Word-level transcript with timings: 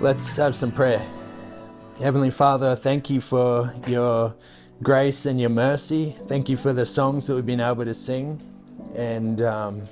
Let's 0.00 0.34
have 0.36 0.54
some 0.54 0.72
prayer. 0.72 1.06
Heavenly 1.98 2.30
Father, 2.30 2.74
thank 2.74 3.10
you 3.10 3.20
for 3.20 3.74
your 3.86 4.34
grace 4.82 5.26
and 5.26 5.38
your 5.38 5.50
mercy. 5.50 6.16
Thank 6.26 6.48
you 6.48 6.56
for 6.56 6.72
the 6.72 6.86
songs 6.86 7.26
that 7.26 7.34
we've 7.34 7.44
been 7.44 7.60
able 7.60 7.84
to 7.84 7.92
sing. 7.92 8.40
And 8.96 9.42
um, 9.42 9.82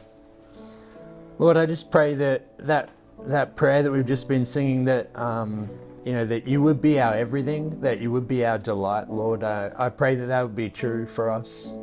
Lord, 1.39 1.59
I 1.59 1.67
just 1.67 1.91
pray 1.91 2.15
that 2.15 2.57
that 2.67 2.91
that 3.27 3.55
prayer 3.55 3.83
that 3.83 3.91
we've 3.93 4.07
just 4.07 4.29
been 4.29 4.47
singing, 4.47 4.87
that 4.87 5.15
um, 5.15 5.69
you 6.07 6.13
know, 6.13 6.25
that 6.25 6.49
you 6.49 6.63
would 6.63 6.81
be 6.81 6.99
our 6.99 7.13
everything, 7.13 7.79
that 7.83 8.01
you 8.01 8.11
would 8.11 8.27
be 8.27 8.47
our 8.47 8.57
delight, 8.57 9.11
Lord. 9.11 9.45
I, 9.45 9.71
I 9.77 9.91
pray 9.91 10.15
that 10.15 10.27
that 10.27 10.41
would 10.41 10.57
be 10.57 10.71
true 10.71 11.05
for 11.05 11.29
us. 11.29 11.75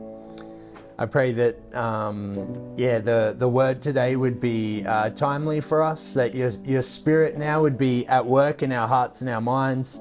I 0.97 1.05
pray 1.05 1.33
that, 1.33 1.75
um, 1.75 2.53
yeah, 2.77 2.99
the, 2.99 3.35
the 3.37 3.49
word 3.49 3.81
today 3.81 4.15
would 4.15 4.39
be 4.39 4.85
uh, 4.85 5.09
timely 5.09 5.59
for 5.59 5.83
us, 5.83 6.13
that 6.13 6.33
your, 6.33 6.51
your 6.63 6.81
spirit 6.81 7.37
now 7.37 7.61
would 7.61 7.77
be 7.77 8.07
at 8.07 8.25
work 8.25 8.63
in 8.63 8.71
our 8.71 8.87
hearts 8.87 9.19
and 9.19 9.29
our 9.29 9.41
minds, 9.41 9.99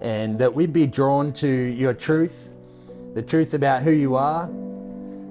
and 0.00 0.36
that 0.40 0.52
we'd 0.52 0.72
be 0.72 0.84
drawn 0.84 1.32
to 1.34 1.48
your 1.48 1.94
truth, 1.94 2.56
the 3.14 3.22
truth 3.22 3.54
about 3.54 3.82
who 3.82 3.92
you 3.92 4.16
are, 4.16 4.50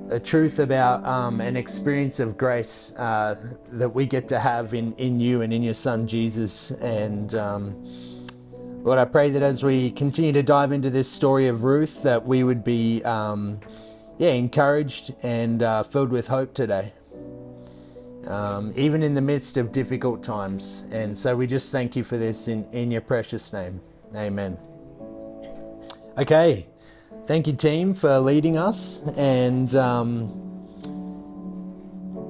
the 0.07 0.19
truth 0.19 0.59
about 0.59 1.05
um, 1.05 1.41
an 1.41 1.57
experience 1.57 2.21
of 2.21 2.37
grace 2.37 2.93
uh, 2.97 3.35
that 3.73 3.89
we 3.93 4.05
get 4.05 4.29
to 4.29 4.39
have 4.39 4.73
in, 4.73 4.93
in 4.93 5.19
you 5.19 5.41
and 5.41 5.51
in 5.51 5.61
your 5.61 5.73
son 5.73 6.07
Jesus. 6.07 6.71
And 6.71 7.35
um, 7.35 7.83
Lord, 8.81 8.97
I 8.97 9.03
pray 9.03 9.29
that 9.31 9.43
as 9.43 9.61
we 9.61 9.91
continue 9.91 10.31
to 10.31 10.43
dive 10.43 10.71
into 10.71 10.89
this 10.89 11.11
story 11.11 11.47
of 11.47 11.65
Ruth, 11.65 12.01
that 12.03 12.25
we 12.25 12.45
would 12.45 12.63
be. 12.63 13.03
Yeah, 14.21 14.33
encouraged 14.33 15.15
and 15.23 15.63
uh, 15.63 15.81
filled 15.81 16.11
with 16.11 16.27
hope 16.27 16.53
today, 16.53 16.93
um, 18.27 18.71
even 18.75 19.01
in 19.01 19.15
the 19.15 19.21
midst 19.21 19.57
of 19.57 19.71
difficult 19.71 20.23
times. 20.23 20.85
And 20.91 21.17
so 21.17 21.35
we 21.35 21.47
just 21.47 21.71
thank 21.71 21.95
you 21.95 22.03
for 22.03 22.19
this 22.19 22.47
in, 22.47 22.71
in 22.71 22.91
your 22.91 23.01
precious 23.01 23.51
name. 23.51 23.81
Amen. 24.13 24.59
Okay, 26.19 26.67
thank 27.25 27.47
you, 27.47 27.53
team, 27.53 27.95
for 27.95 28.19
leading 28.19 28.59
us. 28.59 29.01
And 29.17 29.73
um, 29.73 30.27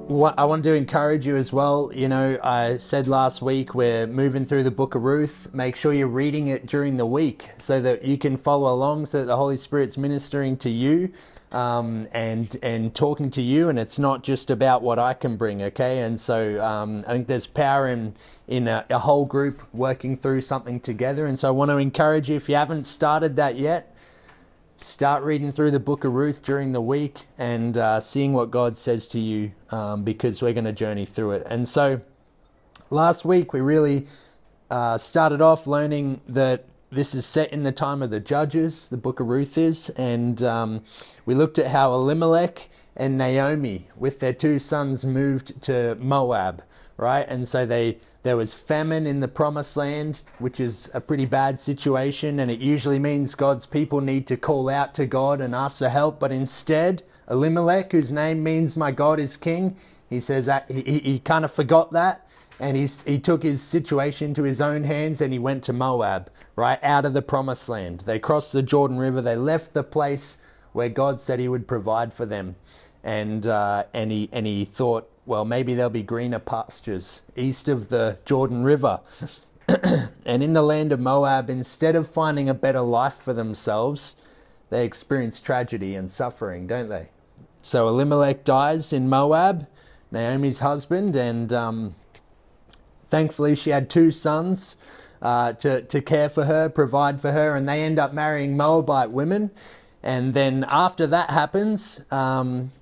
what 0.08 0.38
I 0.38 0.46
want 0.46 0.64
to 0.64 0.72
encourage 0.72 1.26
you 1.26 1.36
as 1.36 1.52
well. 1.52 1.90
You 1.94 2.08
know, 2.08 2.38
I 2.42 2.78
said 2.78 3.06
last 3.06 3.42
week 3.42 3.74
we're 3.74 4.06
moving 4.06 4.46
through 4.46 4.62
the 4.62 4.70
book 4.70 4.94
of 4.94 5.02
Ruth. 5.02 5.48
Make 5.52 5.76
sure 5.76 5.92
you're 5.92 6.06
reading 6.06 6.48
it 6.48 6.64
during 6.64 6.96
the 6.96 7.04
week 7.04 7.50
so 7.58 7.82
that 7.82 8.02
you 8.02 8.16
can 8.16 8.38
follow 8.38 8.72
along, 8.72 9.04
so 9.04 9.18
that 9.18 9.26
the 9.26 9.36
Holy 9.36 9.58
Spirit's 9.58 9.98
ministering 9.98 10.56
to 10.56 10.70
you 10.70 11.12
um, 11.52 12.08
and 12.12 12.56
and 12.62 12.94
talking 12.94 13.30
to 13.32 13.42
you, 13.42 13.68
and 13.68 13.78
it's 13.78 13.98
not 13.98 14.22
just 14.22 14.50
about 14.50 14.82
what 14.82 14.98
I 14.98 15.14
can 15.14 15.36
bring, 15.36 15.62
okay? 15.62 16.00
And 16.00 16.18
so 16.18 16.62
um, 16.64 17.04
I 17.06 17.12
think 17.12 17.26
there's 17.26 17.46
power 17.46 17.88
in 17.88 18.14
in 18.48 18.68
a, 18.68 18.84
a, 18.90 18.98
whole 18.98 19.26
group 19.26 19.62
working 19.72 20.16
through 20.16 20.40
something 20.40 20.80
together. 20.80 21.26
And 21.26 21.38
so 21.38 21.48
I 21.48 21.50
want 21.52 21.70
to 21.70 21.76
encourage 21.76 22.28
you 22.28 22.36
if 22.36 22.48
you 22.48 22.56
haven't 22.56 22.84
started 22.84 23.36
that 23.36 23.56
yet, 23.56 23.94
start 24.76 25.22
reading 25.22 25.52
through 25.52 25.70
the 25.70 25.80
Book 25.80 26.04
of 26.04 26.12
Ruth 26.12 26.42
during 26.42 26.72
the 26.72 26.80
week 26.80 27.26
and 27.38 27.76
uh, 27.76 28.00
seeing 28.00 28.32
what 28.32 28.50
God 28.50 28.76
says 28.76 29.06
to 29.08 29.20
you, 29.20 29.52
um, 29.70 30.04
because 30.04 30.42
we're 30.42 30.54
going 30.54 30.64
to 30.64 30.72
journey 30.72 31.06
through 31.06 31.32
it. 31.32 31.46
And 31.48 31.68
so 31.68 32.00
last 32.90 33.24
week 33.24 33.52
we 33.52 33.60
really 33.60 34.06
uh, 34.70 34.96
started 34.96 35.42
off 35.42 35.66
learning 35.66 36.20
that 36.28 36.64
this 36.92 37.14
is 37.14 37.24
set 37.24 37.52
in 37.52 37.62
the 37.62 37.72
time 37.72 38.02
of 38.02 38.10
the 38.10 38.20
judges, 38.20 38.88
the 38.90 38.98
book 38.98 39.18
of 39.18 39.26
Ruth 39.26 39.56
is, 39.56 39.88
and 39.90 40.42
um, 40.42 40.84
we 41.24 41.34
looked 41.34 41.58
at 41.58 41.68
how 41.68 41.92
Elimelech 41.94 42.68
and 42.94 43.16
Naomi, 43.16 43.88
with 43.96 44.20
their 44.20 44.34
two 44.34 44.58
sons, 44.58 45.02
moved 45.02 45.62
to 45.62 45.94
Moab, 45.94 46.62
right? 46.98 47.26
And 47.26 47.48
so 47.48 47.64
they 47.64 47.96
there 48.24 48.36
was 48.36 48.52
famine 48.54 49.06
in 49.06 49.20
the 49.20 49.26
promised 49.26 49.76
land, 49.76 50.20
which 50.38 50.60
is 50.60 50.90
a 50.92 51.00
pretty 51.00 51.24
bad 51.24 51.58
situation, 51.58 52.38
and 52.38 52.50
it 52.50 52.60
usually 52.60 52.98
means 52.98 53.34
God's 53.34 53.64
people 53.64 54.02
need 54.02 54.26
to 54.26 54.36
call 54.36 54.68
out 54.68 54.94
to 54.94 55.06
God 55.06 55.40
and 55.40 55.54
ask 55.54 55.78
for 55.78 55.88
help. 55.88 56.20
But 56.20 56.30
instead, 56.30 57.02
Elimelech, 57.28 57.90
whose 57.92 58.12
name 58.12 58.42
means 58.42 58.76
"My 58.76 58.90
God 58.90 59.18
is 59.18 59.38
King," 59.38 59.76
he 60.10 60.20
says 60.20 60.44
that 60.44 60.70
he, 60.70 60.98
he 60.98 61.18
kind 61.18 61.44
of 61.46 61.50
forgot 61.50 61.92
that 61.94 62.26
and 62.62 62.76
he's, 62.76 63.02
he 63.02 63.18
took 63.18 63.42
his 63.42 63.60
situation 63.60 64.28
into 64.28 64.44
his 64.44 64.60
own 64.60 64.84
hands 64.84 65.20
and 65.20 65.32
he 65.32 65.38
went 65.40 65.64
to 65.64 65.72
Moab, 65.72 66.30
right 66.54 66.78
out 66.84 67.04
of 67.04 67.12
the 67.12 67.20
promised 67.20 67.68
land. 67.68 68.04
They 68.06 68.20
crossed 68.20 68.52
the 68.52 68.62
Jordan 68.62 68.98
River, 68.98 69.20
they 69.20 69.34
left 69.34 69.74
the 69.74 69.82
place 69.82 70.38
where 70.72 70.88
God 70.88 71.20
said 71.20 71.40
he 71.40 71.48
would 71.48 71.66
provide 71.66 72.14
for 72.14 72.24
them. 72.24 72.54
And, 73.02 73.48
uh, 73.48 73.82
and, 73.92 74.12
he, 74.12 74.28
and 74.30 74.46
he 74.46 74.64
thought, 74.64 75.10
well, 75.26 75.44
maybe 75.44 75.74
there'll 75.74 75.90
be 75.90 76.04
greener 76.04 76.38
pastures 76.38 77.22
east 77.34 77.68
of 77.68 77.88
the 77.88 78.18
Jordan 78.24 78.62
River. 78.62 79.00
and 80.24 80.42
in 80.44 80.52
the 80.52 80.62
land 80.62 80.92
of 80.92 81.00
Moab, 81.00 81.50
instead 81.50 81.96
of 81.96 82.08
finding 82.08 82.48
a 82.48 82.54
better 82.54 82.80
life 82.80 83.14
for 83.14 83.32
themselves, 83.32 84.16
they 84.70 84.84
experience 84.84 85.40
tragedy 85.40 85.96
and 85.96 86.12
suffering, 86.12 86.68
don't 86.68 86.88
they? 86.88 87.08
So 87.60 87.88
Elimelech 87.88 88.44
dies 88.44 88.92
in 88.92 89.08
Moab, 89.08 89.66
Naomi's 90.12 90.60
husband, 90.60 91.16
and 91.16 91.52
um, 91.52 91.94
Thankfully, 93.12 93.54
she 93.54 93.68
had 93.68 93.90
two 93.90 94.10
sons 94.10 94.76
uh, 95.20 95.52
to, 95.52 95.82
to 95.82 96.00
care 96.00 96.30
for 96.30 96.46
her, 96.46 96.70
provide 96.70 97.20
for 97.20 97.30
her, 97.30 97.54
and 97.54 97.68
they 97.68 97.82
end 97.82 97.98
up 97.98 98.14
marrying 98.14 98.56
Moabite 98.56 99.10
women. 99.10 99.50
And 100.02 100.32
then 100.32 100.64
after 100.66 101.06
that 101.08 101.28
happens, 101.28 102.06
um, 102.10 102.72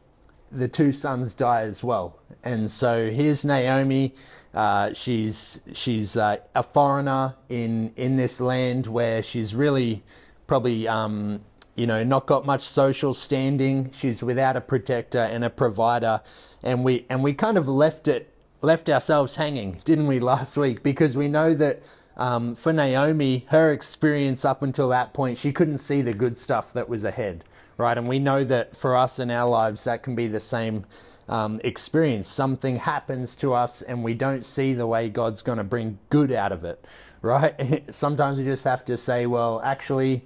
the 0.52 0.68
two 0.68 0.92
sons 0.92 1.34
die 1.34 1.62
as 1.62 1.82
well. 1.82 2.16
And 2.44 2.70
so 2.70 3.10
here's 3.10 3.44
Naomi. 3.44 4.14
Uh, 4.54 4.92
she's 4.92 5.62
she's 5.72 6.16
uh, 6.16 6.36
a 6.54 6.62
foreigner 6.62 7.34
in 7.48 7.92
in 7.96 8.14
this 8.14 8.40
land 8.40 8.86
where 8.86 9.22
she's 9.22 9.52
really 9.52 10.04
probably 10.46 10.86
um, 10.86 11.40
you 11.74 11.88
know 11.88 12.04
not 12.04 12.26
got 12.26 12.46
much 12.46 12.62
social 12.62 13.14
standing. 13.14 13.90
She's 13.92 14.22
without 14.22 14.56
a 14.56 14.60
protector 14.60 15.22
and 15.22 15.42
a 15.42 15.50
provider, 15.50 16.22
and 16.62 16.84
we 16.84 17.04
and 17.10 17.24
we 17.24 17.34
kind 17.34 17.58
of 17.58 17.66
left 17.66 18.06
it 18.06 18.32
left 18.62 18.88
ourselves 18.88 19.36
hanging, 19.36 19.80
didn't 19.84 20.06
we, 20.06 20.20
last 20.32 20.56
week? 20.56 20.82
Because 20.82 21.16
we 21.16 21.28
know 21.28 21.54
that 21.54 21.82
um, 22.16 22.54
for 22.54 22.72
Naomi, 22.72 23.46
her 23.48 23.72
experience 23.72 24.44
up 24.44 24.62
until 24.62 24.88
that 24.90 25.14
point, 25.14 25.38
she 25.38 25.52
couldn't 25.52 25.78
see 25.78 26.02
the 26.02 26.12
good 26.12 26.36
stuff 26.36 26.72
that 26.74 26.88
was 26.88 27.04
ahead, 27.04 27.44
right? 27.76 27.96
And 27.96 28.08
we 28.08 28.18
know 28.18 28.44
that 28.44 28.76
for 28.76 28.96
us 28.96 29.18
in 29.18 29.30
our 29.30 29.48
lives, 29.48 29.84
that 29.84 30.02
can 30.02 30.14
be 30.14 30.28
the 30.28 30.40
same 30.40 30.84
um, 31.28 31.60
experience. 31.64 32.28
Something 32.28 32.76
happens 32.76 33.34
to 33.36 33.54
us 33.54 33.82
and 33.82 34.04
we 34.04 34.14
don't 34.14 34.44
see 34.44 34.74
the 34.74 34.86
way 34.86 35.08
God's 35.08 35.42
going 35.42 35.58
to 35.58 35.64
bring 35.64 35.98
good 36.10 36.32
out 36.32 36.52
of 36.52 36.64
it, 36.64 36.84
right? 37.22 37.84
sometimes 37.94 38.38
we 38.38 38.44
just 38.44 38.64
have 38.64 38.84
to 38.86 38.98
say, 38.98 39.26
well, 39.26 39.60
actually, 39.64 40.24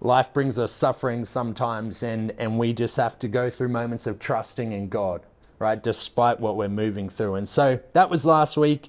life 0.00 0.32
brings 0.32 0.58
us 0.58 0.72
suffering 0.72 1.26
sometimes, 1.26 2.02
and, 2.02 2.30
and 2.38 2.58
we 2.58 2.72
just 2.72 2.96
have 2.96 3.18
to 3.18 3.28
go 3.28 3.50
through 3.50 3.68
moments 3.68 4.06
of 4.06 4.18
trusting 4.18 4.72
in 4.72 4.88
God, 4.88 5.22
right? 5.58 5.82
Despite 5.82 6.40
what 6.40 6.56
we're 6.56 6.68
moving 6.68 7.08
through. 7.08 7.34
And 7.36 7.48
so 7.48 7.80
that 7.92 8.10
was 8.10 8.24
last 8.24 8.56
week. 8.56 8.88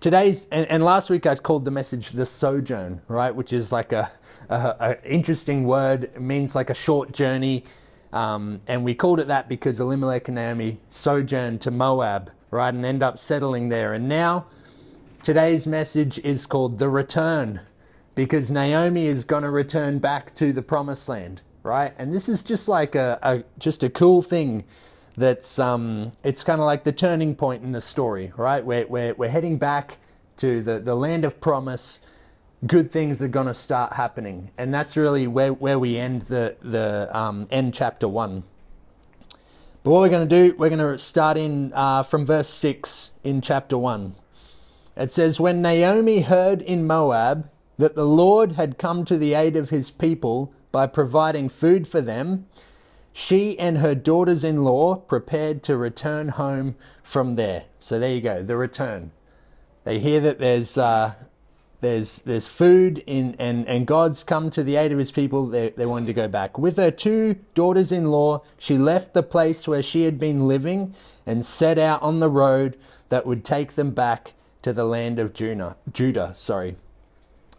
Today's 0.00 0.46
and, 0.50 0.66
and 0.66 0.84
last 0.84 1.08
week 1.08 1.26
I 1.26 1.34
called 1.36 1.64
the 1.64 1.70
message 1.70 2.10
the 2.10 2.26
sojourn, 2.26 3.00
right? 3.08 3.34
Which 3.34 3.52
is 3.52 3.72
like 3.72 3.92
a, 3.92 4.10
a, 4.48 4.56
a 4.80 5.10
interesting 5.10 5.64
word. 5.64 6.04
It 6.04 6.20
means 6.20 6.54
like 6.54 6.70
a 6.70 6.74
short 6.74 7.12
journey. 7.12 7.64
Um, 8.12 8.60
and 8.68 8.84
we 8.84 8.94
called 8.94 9.18
it 9.18 9.28
that 9.28 9.48
because 9.48 9.80
Elimelech 9.80 10.28
and 10.28 10.36
Naomi 10.36 10.78
sojourned 10.90 11.60
to 11.62 11.70
Moab, 11.70 12.30
right, 12.50 12.72
and 12.72 12.84
end 12.84 13.02
up 13.02 13.18
settling 13.18 13.70
there. 13.70 13.92
And 13.92 14.08
now 14.08 14.46
today's 15.22 15.66
message 15.66 16.18
is 16.20 16.46
called 16.46 16.78
the 16.78 16.88
return 16.88 17.60
because 18.14 18.50
Naomi 18.50 19.06
is 19.06 19.24
going 19.24 19.42
to 19.42 19.50
return 19.50 19.98
back 19.98 20.34
to 20.36 20.52
the 20.52 20.62
promised 20.62 21.08
land, 21.08 21.42
right? 21.62 21.92
And 21.98 22.12
this 22.12 22.28
is 22.28 22.42
just 22.42 22.68
like 22.68 22.94
a, 22.94 23.18
a 23.22 23.42
just 23.58 23.82
a 23.82 23.90
cool 23.90 24.22
thing 24.22 24.64
that's 25.16 25.58
um, 25.58 26.12
it's 26.22 26.42
kind 26.42 26.60
of 26.60 26.66
like 26.66 26.84
the 26.84 26.92
turning 26.92 27.34
point 27.34 27.62
in 27.62 27.72
the 27.72 27.80
story, 27.80 28.32
right? 28.36 28.64
We're, 28.64 28.86
we're, 28.86 29.14
we're 29.14 29.28
heading 29.28 29.58
back 29.58 29.98
to 30.38 30.62
the, 30.62 30.80
the 30.80 30.94
land 30.94 31.24
of 31.24 31.40
promise. 31.40 32.00
Good 32.66 32.90
things 32.90 33.22
are 33.22 33.28
going 33.28 33.46
to 33.46 33.54
start 33.54 33.92
happening, 33.92 34.50
and 34.56 34.72
that's 34.72 34.96
really 34.96 35.26
where, 35.26 35.52
where 35.52 35.78
we 35.78 35.98
end 35.98 36.22
the 36.22 36.56
the 36.62 37.10
um, 37.16 37.46
end 37.50 37.74
chapter 37.74 38.08
one. 38.08 38.44
But 39.82 39.90
what 39.90 40.00
we're 40.00 40.08
going 40.08 40.26
to 40.26 40.48
do, 40.48 40.56
we're 40.56 40.70
going 40.70 40.78
to 40.78 40.98
start 40.98 41.36
in 41.36 41.72
uh, 41.74 42.02
from 42.02 42.24
verse 42.24 42.48
six 42.48 43.10
in 43.22 43.42
chapter 43.42 43.76
one. 43.76 44.14
It 44.96 45.12
says, 45.12 45.38
"When 45.38 45.60
Naomi 45.60 46.22
heard 46.22 46.62
in 46.62 46.86
Moab 46.86 47.50
that 47.76 47.96
the 47.96 48.06
Lord 48.06 48.52
had 48.52 48.78
come 48.78 49.04
to 49.04 49.18
the 49.18 49.34
aid 49.34 49.56
of 49.56 49.68
His 49.68 49.90
people 49.90 50.54
by 50.72 50.86
providing 50.86 51.50
food 51.50 51.86
for 51.86 52.00
them." 52.00 52.46
She 53.16 53.56
and 53.60 53.78
her 53.78 53.94
daughters 53.94 54.42
in 54.42 54.64
law 54.64 54.96
prepared 54.96 55.62
to 55.62 55.76
return 55.76 56.30
home 56.30 56.74
from 57.00 57.36
there. 57.36 57.66
So 57.78 58.00
there 58.00 58.12
you 58.12 58.20
go, 58.20 58.42
the 58.42 58.56
return. 58.56 59.12
They 59.84 60.00
hear 60.00 60.20
that 60.20 60.40
there's 60.40 60.76
uh, 60.76 61.14
there's 61.80 62.22
there's 62.22 62.48
food 62.48 63.04
in 63.06 63.36
and, 63.38 63.68
and 63.68 63.86
God's 63.86 64.24
come 64.24 64.50
to 64.50 64.64
the 64.64 64.74
aid 64.74 64.90
of 64.90 64.98
his 64.98 65.12
people. 65.12 65.46
They, 65.46 65.70
they 65.70 65.86
wanted 65.86 66.06
to 66.06 66.12
go 66.12 66.26
back. 66.26 66.58
With 66.58 66.76
her 66.76 66.90
two 66.90 67.36
daughters 67.54 67.92
in 67.92 68.06
law, 68.06 68.42
she 68.58 68.76
left 68.76 69.14
the 69.14 69.22
place 69.22 69.68
where 69.68 69.82
she 69.82 70.02
had 70.02 70.18
been 70.18 70.48
living 70.48 70.92
and 71.24 71.46
set 71.46 71.78
out 71.78 72.02
on 72.02 72.18
the 72.18 72.28
road 72.28 72.76
that 73.10 73.26
would 73.26 73.44
take 73.44 73.74
them 73.74 73.92
back 73.92 74.32
to 74.62 74.72
the 74.72 74.84
land 74.84 75.20
of 75.20 75.32
Judah. 75.32 75.76
Judah, 75.92 76.32
sorry. 76.34 76.74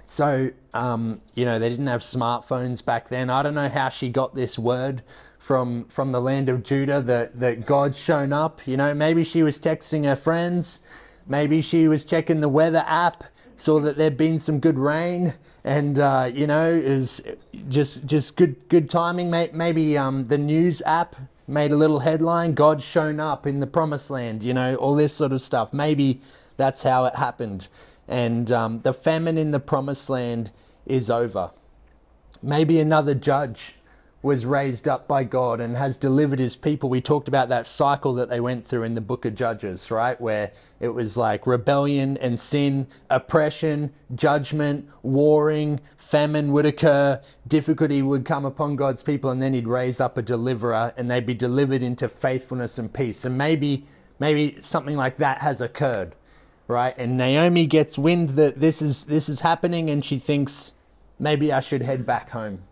So, 0.06 0.52
um, 0.74 1.22
you 1.34 1.46
know, 1.46 1.60
they 1.60 1.70
didn't 1.70 1.88
have 1.88 2.02
smartphones 2.02 2.84
back 2.84 3.08
then. 3.08 3.30
I 3.30 3.42
don't 3.42 3.56
know 3.56 3.70
how 3.70 3.88
she 3.88 4.10
got 4.10 4.36
this 4.36 4.60
word 4.60 5.02
from 5.46 5.86
from 5.90 6.12
the 6.12 6.20
land 6.20 6.50
of 6.50 6.64
Judah 6.64 7.02
that 7.02 7.40
that 7.40 7.68
God's 7.68 8.00
shown 8.00 8.34
up. 8.34 8.62
You 8.66 8.78
know, 8.78 8.94
maybe 8.96 9.24
she 9.24 9.44
was 9.44 9.60
texting 9.60 10.04
her 10.06 10.16
friends, 10.16 10.80
maybe 11.28 11.62
she 11.62 11.88
was 11.88 12.04
checking 12.04 12.42
the 12.42 12.50
weather 12.50 12.84
app, 12.88 13.24
saw 13.56 13.80
that 13.82 13.96
there'd 13.96 14.18
been 14.18 14.40
some 14.40 14.60
good 14.60 14.80
rain, 14.80 15.36
and 15.64 16.00
uh, 16.00 16.32
you 16.34 16.48
know, 16.48 16.70
is 16.70 17.22
just 17.70 18.08
just 18.08 18.36
good 18.36 18.56
good 18.70 18.90
timing. 18.90 19.30
Maybe 19.30 19.96
um, 19.98 20.26
the 20.26 20.40
news 20.40 20.82
app 20.86 21.16
made 21.48 21.72
a 21.72 21.78
little 21.78 22.00
headline: 22.00 22.56
God's 22.56 22.84
shown 22.84 23.20
up 23.20 23.46
in 23.46 23.60
the 23.60 23.68
Promised 23.68 24.10
Land. 24.10 24.42
You 24.42 24.56
know, 24.56 24.76
all 24.78 24.96
this 24.96 25.14
sort 25.14 25.32
of 25.32 25.44
stuff. 25.44 25.72
Maybe 25.74 26.22
that's 26.58 26.82
how 26.82 27.06
it 27.06 27.16
happened 27.18 27.68
and 28.08 28.52
um, 28.52 28.82
the 28.82 28.94
famine 28.94 29.38
in 29.38 29.52
the 29.52 29.60
promised 29.60 30.10
land 30.10 30.52
is 30.86 31.10
over. 31.10 31.52
Maybe 32.42 32.80
another 32.80 33.16
judge 33.16 33.76
was 34.26 34.46
raised 34.46 34.88
up 34.88 35.08
by 35.08 35.24
God 35.24 35.62
and 35.62 35.78
has 35.78 35.98
delivered 35.98 36.40
his 36.40 36.56
people. 36.56 36.90
We 36.90 37.00
talked 37.00 37.28
about 37.28 37.48
that 37.50 37.68
cycle 37.68 38.16
that 38.16 38.28
they 38.28 38.40
went 38.40 38.66
through 38.66 38.82
in 38.82 38.96
the 38.96 39.02
book 39.02 39.24
of 39.24 39.36
Judges, 39.36 39.92
right? 39.92 40.20
Where 40.20 40.52
it 40.80 40.90
was 40.90 41.16
like 41.16 41.46
rebellion 41.46 42.18
and 42.18 42.40
sin, 42.40 42.88
oppression, 43.10 43.94
judgment, 44.16 44.90
warring, 45.04 45.80
famine 45.96 46.52
would 46.54 46.66
occur, 46.66 47.22
difficulty 47.48 48.02
would 48.02 48.26
come 48.26 48.46
upon 48.46 48.76
God's 48.76 49.04
people, 49.04 49.30
and 49.30 49.42
then 49.42 49.54
he'd 49.54 49.68
raise 49.68 50.02
up 50.02 50.18
a 50.18 50.24
deliverer 50.24 50.92
and 50.98 51.10
they'd 51.10 51.26
be 51.26 51.36
delivered 51.36 51.84
into 51.84 52.10
faithfulness 52.10 52.80
and 52.80 52.92
peace. 52.92 53.26
And 53.26 53.38
maybe, 53.38 53.86
maybe 54.20 54.58
something 54.60 54.98
like 54.98 55.18
that 55.18 55.38
has 55.40 55.62
occurred 55.62 56.16
right? 56.68 56.98
And 56.98 57.16
Naomi 57.16 57.68
gets 57.68 57.96
wind 57.96 58.32
that 58.32 58.60
this 58.60 58.82
is 58.82 59.06
this 59.06 59.30
is 59.30 59.42
happening, 59.42 59.88
and 59.88 60.04
she 60.04 60.18
thinks 60.18 60.72
maybe 61.20 61.54
I 61.54 61.60
should 61.60 61.84
head 61.84 62.08
back 62.08 62.32
home. 62.32 62.64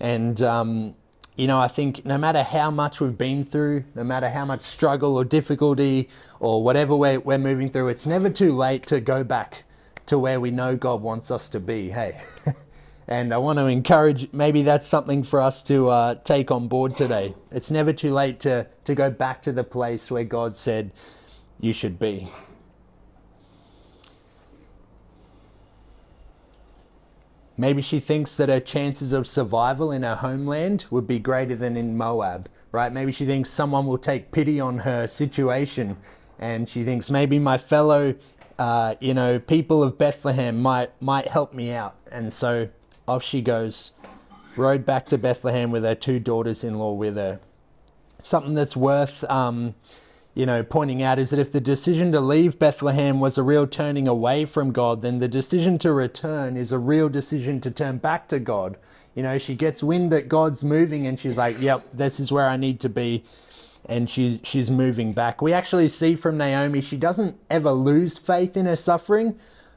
And 0.00 0.40
um, 0.42 0.94
you 1.38 1.46
know, 1.46 1.60
I 1.60 1.68
think 1.68 2.04
no 2.04 2.18
matter 2.18 2.42
how 2.42 2.70
much 2.70 3.00
we've 3.00 3.16
been 3.16 3.44
through, 3.44 3.84
no 3.94 4.02
matter 4.02 4.28
how 4.28 4.44
much 4.44 4.60
struggle 4.60 5.16
or 5.16 5.24
difficulty 5.24 6.08
or 6.40 6.64
whatever 6.64 6.96
we're, 6.96 7.20
we're 7.20 7.38
moving 7.38 7.70
through, 7.70 7.88
it's 7.88 8.06
never 8.06 8.28
too 8.28 8.52
late 8.52 8.86
to 8.88 9.00
go 9.00 9.22
back 9.22 9.62
to 10.06 10.18
where 10.18 10.40
we 10.40 10.50
know 10.50 10.74
God 10.74 11.00
wants 11.00 11.30
us 11.30 11.48
to 11.50 11.60
be. 11.60 11.90
Hey. 11.90 12.20
and 13.08 13.32
I 13.32 13.38
want 13.38 13.60
to 13.60 13.66
encourage 13.66 14.32
maybe 14.32 14.62
that's 14.62 14.86
something 14.86 15.22
for 15.22 15.40
us 15.40 15.62
to 15.64 15.88
uh, 15.88 16.14
take 16.16 16.50
on 16.50 16.66
board 16.66 16.96
today. 16.96 17.36
It's 17.52 17.70
never 17.70 17.92
too 17.92 18.12
late 18.12 18.40
to, 18.40 18.66
to 18.84 18.94
go 18.96 19.08
back 19.08 19.40
to 19.42 19.52
the 19.52 19.64
place 19.64 20.10
where 20.10 20.24
God 20.24 20.56
said 20.56 20.90
you 21.60 21.72
should 21.72 22.00
be. 22.00 22.28
Maybe 27.60 27.82
she 27.82 27.98
thinks 27.98 28.36
that 28.36 28.48
her 28.48 28.60
chances 28.60 29.12
of 29.12 29.26
survival 29.26 29.90
in 29.90 30.04
her 30.04 30.14
homeland 30.14 30.86
would 30.90 31.08
be 31.08 31.18
greater 31.18 31.56
than 31.56 31.76
in 31.76 31.96
Moab, 31.96 32.48
right? 32.70 32.92
Maybe 32.92 33.10
she 33.10 33.26
thinks 33.26 33.50
someone 33.50 33.84
will 33.84 33.98
take 33.98 34.30
pity 34.30 34.60
on 34.60 34.78
her 34.78 35.08
situation, 35.08 35.96
and 36.38 36.68
she 36.68 36.84
thinks 36.84 37.10
maybe 37.10 37.40
my 37.40 37.58
fellow, 37.58 38.14
uh, 38.60 38.94
you 39.00 39.12
know, 39.12 39.40
people 39.40 39.82
of 39.82 39.98
Bethlehem 39.98 40.62
might 40.62 40.90
might 41.02 41.26
help 41.26 41.52
me 41.52 41.72
out, 41.72 41.96
and 42.12 42.32
so 42.32 42.68
off 43.08 43.24
she 43.24 43.42
goes, 43.42 43.94
rode 44.56 44.86
back 44.86 45.06
to 45.08 45.18
Bethlehem 45.18 45.72
with 45.72 45.82
her 45.82 45.96
two 45.96 46.20
daughters-in-law 46.20 46.92
with 46.92 47.16
her. 47.16 47.40
Something 48.22 48.54
that's 48.54 48.76
worth. 48.76 49.24
Um, 49.24 49.74
you 50.38 50.46
know, 50.46 50.62
pointing 50.62 51.02
out 51.02 51.18
is 51.18 51.30
that 51.30 51.40
if 51.40 51.50
the 51.50 51.60
decision 51.60 52.12
to 52.12 52.20
leave 52.20 52.60
Bethlehem 52.60 53.18
was 53.18 53.36
a 53.36 53.42
real 53.42 53.66
turning 53.66 54.06
away 54.06 54.44
from 54.44 54.70
God, 54.70 55.02
then 55.02 55.18
the 55.18 55.26
decision 55.26 55.78
to 55.78 55.92
return 55.92 56.56
is 56.56 56.70
a 56.70 56.78
real 56.78 57.08
decision 57.08 57.60
to 57.60 57.72
turn 57.72 57.98
back 57.98 58.28
to 58.28 58.38
God. 58.38 58.76
You 59.16 59.24
know, 59.24 59.36
she 59.36 59.56
gets 59.56 59.82
wind 59.82 60.12
that 60.12 60.28
God's 60.28 60.62
moving 60.62 61.08
and 61.08 61.18
she's 61.18 61.36
like, 61.36 61.60
yep, 61.60 61.84
this 61.92 62.20
is 62.20 62.30
where 62.30 62.46
I 62.46 62.56
need 62.56 62.78
to 62.82 62.88
be. 62.88 63.24
And 63.86 64.08
she, 64.08 64.40
she's 64.44 64.70
moving 64.70 65.12
back. 65.12 65.42
We 65.42 65.52
actually 65.52 65.88
see 65.88 66.14
from 66.14 66.38
Naomi, 66.38 66.82
she 66.82 66.96
doesn't 66.96 67.36
ever 67.50 67.72
lose 67.72 68.16
faith 68.16 68.56
in 68.56 68.66
her 68.66 68.76
suffering, 68.76 69.36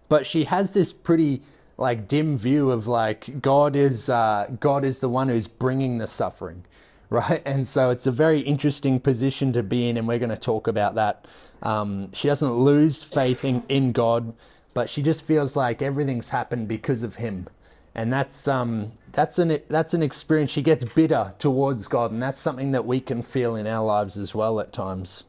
but 0.10 0.28
she 0.28 0.44
has 0.44 0.76
this 0.76 0.94
pretty 0.94 1.42
like 1.80 2.08
dim 2.08 2.38
view 2.38 2.70
of 2.70 2.86
like 2.86 3.42
God 3.42 3.76
is 3.76 4.10
uh, 4.10 4.48
God 4.60 4.86
is 4.86 5.00
the 5.00 5.10
one 5.10 5.28
who's 5.28 5.48
bringing 5.48 5.98
the 5.98 6.06
suffering 6.06 6.66
right? 7.12 7.44
And 7.46 7.68
so 7.68 7.92
it's 7.92 8.08
a 8.08 8.12
very 8.12 8.40
interesting 8.40 9.00
position 9.00 9.54
to 9.54 9.62
be 9.62 9.88
in, 9.88 9.98
and 9.98 10.08
we're 10.08 10.18
going 10.18 10.30
to 10.30 10.38
talk 10.38 10.68
about 10.68 10.96
that. 10.96 11.28
Um, 11.62 12.12
she 12.14 12.28
doesn't 12.28 12.54
lose 12.54 13.04
faith 13.04 13.46
in, 13.46 13.62
in 13.70 13.92
God, 13.92 14.34
but 14.74 14.90
she 14.90 15.04
just 15.04 15.24
feels 15.24 15.56
like 15.56 15.84
everything's 15.84 16.30
happened 16.30 16.68
because 16.68 17.04
of 17.04 17.16
Him, 17.16 17.48
and 17.94 18.12
that's 18.12 18.48
um, 18.48 18.94
that's 19.12 19.38
an 19.38 19.60
that's 19.68 19.94
an 19.94 20.02
experience. 20.02 20.50
She 20.50 20.64
gets 20.64 20.84
bitter 20.84 21.34
towards 21.38 21.86
God, 21.86 22.12
and 22.12 22.24
that's 22.24 22.40
something 22.40 22.72
that 22.72 22.86
we 22.86 23.00
can 23.00 23.22
feel 23.22 23.56
in 23.56 23.68
our 23.68 23.86
lives 23.86 24.18
as 24.18 24.34
well 24.34 24.60
at 24.60 24.74
times. 24.74 25.26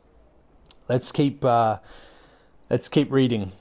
Let's 0.89 1.13
keep 1.13 1.45
uh, 1.45 1.79
let's 2.71 2.89
keep 2.89 3.11
reading. 3.13 3.53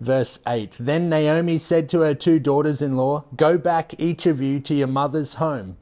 Verse 0.00 0.40
8 0.46 0.78
Then 0.80 1.10
Naomi 1.10 1.58
said 1.58 1.90
to 1.90 2.00
her 2.00 2.14
two 2.14 2.38
daughters 2.38 2.80
in 2.80 2.96
law, 2.96 3.26
Go 3.36 3.58
back, 3.58 3.94
each 4.00 4.24
of 4.24 4.40
you, 4.40 4.58
to 4.60 4.74
your 4.74 4.86
mother's 4.86 5.34
home. 5.34 5.76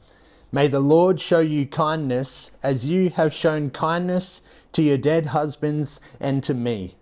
May 0.50 0.66
the 0.66 0.80
Lord 0.80 1.20
show 1.20 1.40
you 1.40 1.66
kindness 1.66 2.52
as 2.62 2.86
you 2.86 3.10
have 3.10 3.34
shown 3.34 3.68
kindness 3.68 4.40
to 4.72 4.82
your 4.82 4.96
dead 4.96 5.26
husbands 5.26 6.00
and 6.18 6.42
to 6.44 6.54
me. 6.54 6.96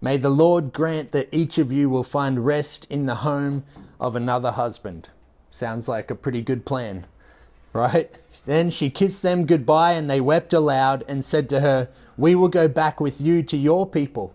May 0.00 0.16
the 0.16 0.30
Lord 0.30 0.72
grant 0.72 1.10
that 1.10 1.28
each 1.32 1.58
of 1.58 1.72
you 1.72 1.90
will 1.90 2.04
find 2.04 2.46
rest 2.46 2.86
in 2.88 3.06
the 3.06 3.16
home 3.16 3.64
of 3.98 4.14
another 4.14 4.52
husband. 4.52 5.08
Sounds 5.50 5.88
like 5.88 6.08
a 6.08 6.14
pretty 6.14 6.40
good 6.40 6.64
plan, 6.64 7.06
right? 7.72 8.12
Then 8.46 8.70
she 8.70 8.90
kissed 8.90 9.22
them 9.22 9.44
goodbye 9.44 9.94
and 9.94 10.08
they 10.08 10.20
wept 10.20 10.52
aloud 10.52 11.04
and 11.08 11.24
said 11.24 11.48
to 11.50 11.60
her, 11.60 11.88
We 12.16 12.36
will 12.36 12.48
go 12.48 12.68
back 12.68 13.00
with 13.00 13.20
you 13.20 13.42
to 13.42 13.56
your 13.56 13.88
people. 13.88 14.34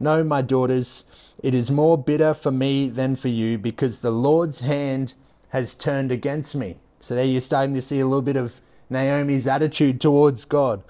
No, 0.00 0.24
my 0.24 0.40
daughters, 0.40 1.04
it 1.42 1.54
is 1.54 1.70
more 1.70 1.98
bitter 1.98 2.32
for 2.32 2.50
me 2.50 2.88
than 2.88 3.16
for 3.16 3.28
you 3.28 3.58
because 3.58 4.00
the 4.00 4.10
Lord's 4.10 4.60
hand 4.60 5.12
has 5.50 5.74
turned 5.74 6.10
against 6.10 6.56
me. 6.56 6.78
So 7.00 7.14
there 7.14 7.24
you're 7.24 7.42
starting 7.42 7.74
to 7.74 7.82
see 7.82 8.00
a 8.00 8.06
little 8.06 8.22
bit 8.22 8.36
of 8.36 8.60
Naomi's 8.88 9.46
attitude 9.46 10.00
towards 10.00 10.44
God. 10.46 10.82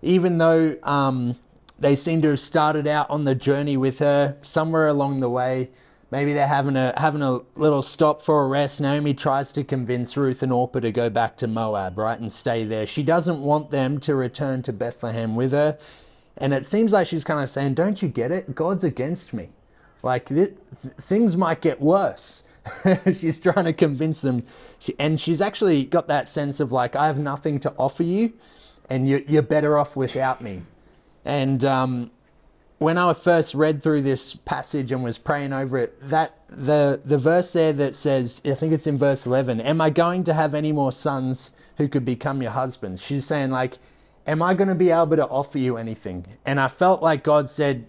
Even 0.00 0.38
though 0.38 0.76
um, 0.82 1.36
they 1.78 1.94
seem 1.96 2.22
to 2.22 2.30
have 2.30 2.40
started 2.40 2.86
out 2.86 3.08
on 3.10 3.24
the 3.24 3.34
journey 3.34 3.76
with 3.76 3.98
her, 3.98 4.36
somewhere 4.42 4.86
along 4.86 5.20
the 5.20 5.30
way, 5.30 5.70
maybe 6.10 6.32
they're 6.32 6.46
having 6.46 6.76
a 6.76 6.94
having 6.96 7.22
a 7.22 7.40
little 7.56 7.82
stop 7.82 8.22
for 8.22 8.42
a 8.42 8.48
rest. 8.48 8.80
Naomi 8.80 9.14
tries 9.14 9.52
to 9.52 9.64
convince 9.64 10.16
Ruth 10.16 10.42
and 10.42 10.52
Orpah 10.52 10.80
to 10.80 10.92
go 10.92 11.10
back 11.10 11.36
to 11.38 11.46
Moab, 11.46 11.98
right, 11.98 12.18
and 12.18 12.32
stay 12.32 12.64
there. 12.64 12.86
She 12.86 13.02
doesn't 13.02 13.40
want 13.40 13.70
them 13.70 13.98
to 14.00 14.14
return 14.14 14.62
to 14.62 14.72
Bethlehem 14.72 15.36
with 15.36 15.52
her, 15.52 15.78
and 16.36 16.52
it 16.52 16.66
seems 16.66 16.92
like 16.92 17.06
she's 17.06 17.24
kind 17.24 17.42
of 17.42 17.50
saying, 17.50 17.74
"Don't 17.74 18.02
you 18.02 18.08
get 18.08 18.30
it? 18.30 18.54
God's 18.54 18.84
against 18.84 19.32
me. 19.32 19.50
Like 20.02 20.26
th- 20.26 20.56
things 21.00 21.36
might 21.36 21.60
get 21.60 21.80
worse." 21.80 22.46
she's 23.12 23.40
trying 23.40 23.64
to 23.64 23.72
convince 23.72 24.20
them, 24.20 24.44
and 24.98 25.20
she's 25.20 25.40
actually 25.40 25.84
got 25.84 26.08
that 26.08 26.28
sense 26.28 26.60
of 26.60 26.72
like, 26.72 26.96
I 26.96 27.06
have 27.06 27.18
nothing 27.18 27.60
to 27.60 27.72
offer 27.78 28.02
you, 28.02 28.32
and 28.90 29.08
you, 29.08 29.38
are 29.38 29.42
better 29.42 29.78
off 29.78 29.96
without 29.96 30.40
me. 30.40 30.62
And 31.24 31.64
um, 31.64 32.10
when 32.78 32.98
I 32.98 33.12
first 33.12 33.54
read 33.54 33.82
through 33.82 34.02
this 34.02 34.34
passage 34.34 34.92
and 34.92 35.02
was 35.02 35.18
praying 35.18 35.52
over 35.52 35.78
it, 35.78 35.96
that 36.08 36.38
the 36.48 37.00
the 37.04 37.18
verse 37.18 37.52
there 37.52 37.72
that 37.72 37.96
says, 37.96 38.40
I 38.44 38.54
think 38.54 38.72
it's 38.72 38.86
in 38.86 38.98
verse 38.98 39.26
eleven, 39.26 39.60
"Am 39.60 39.80
I 39.80 39.90
going 39.90 40.24
to 40.24 40.34
have 40.34 40.54
any 40.54 40.72
more 40.72 40.92
sons 40.92 41.52
who 41.78 41.88
could 41.88 42.04
become 42.04 42.42
your 42.42 42.52
husbands?" 42.52 43.02
She's 43.02 43.26
saying 43.26 43.50
like, 43.50 43.78
"Am 44.26 44.42
I 44.42 44.54
going 44.54 44.68
to 44.68 44.74
be 44.74 44.90
able 44.90 45.16
to 45.16 45.26
offer 45.26 45.58
you 45.58 45.76
anything?" 45.76 46.26
And 46.44 46.60
I 46.60 46.68
felt 46.68 47.02
like 47.02 47.22
God 47.22 47.48
said, 47.48 47.86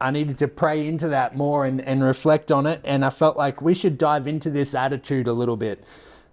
I 0.00 0.10
needed 0.10 0.38
to 0.38 0.48
pray 0.48 0.86
into 0.86 1.08
that 1.08 1.36
more 1.36 1.64
and, 1.64 1.80
and 1.80 2.04
reflect 2.04 2.52
on 2.52 2.66
it. 2.66 2.80
And 2.84 3.04
I 3.04 3.10
felt 3.10 3.36
like 3.36 3.60
we 3.60 3.74
should 3.74 3.98
dive 3.98 4.28
into 4.28 4.50
this 4.50 4.74
attitude 4.74 5.26
a 5.26 5.32
little 5.32 5.56
bit 5.56 5.82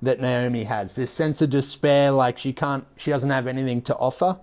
that 0.01 0.19
Naomi 0.19 0.65
has 0.65 0.95
this 0.95 1.11
sense 1.11 1.41
of 1.41 1.49
despair, 1.49 2.11
like 2.11 2.37
she 2.37 2.53
can't, 2.53 2.85
she 2.95 3.11
doesn't 3.11 3.29
have 3.29 3.47
anything 3.47 3.81
to 3.83 3.95
offer. 3.95 4.37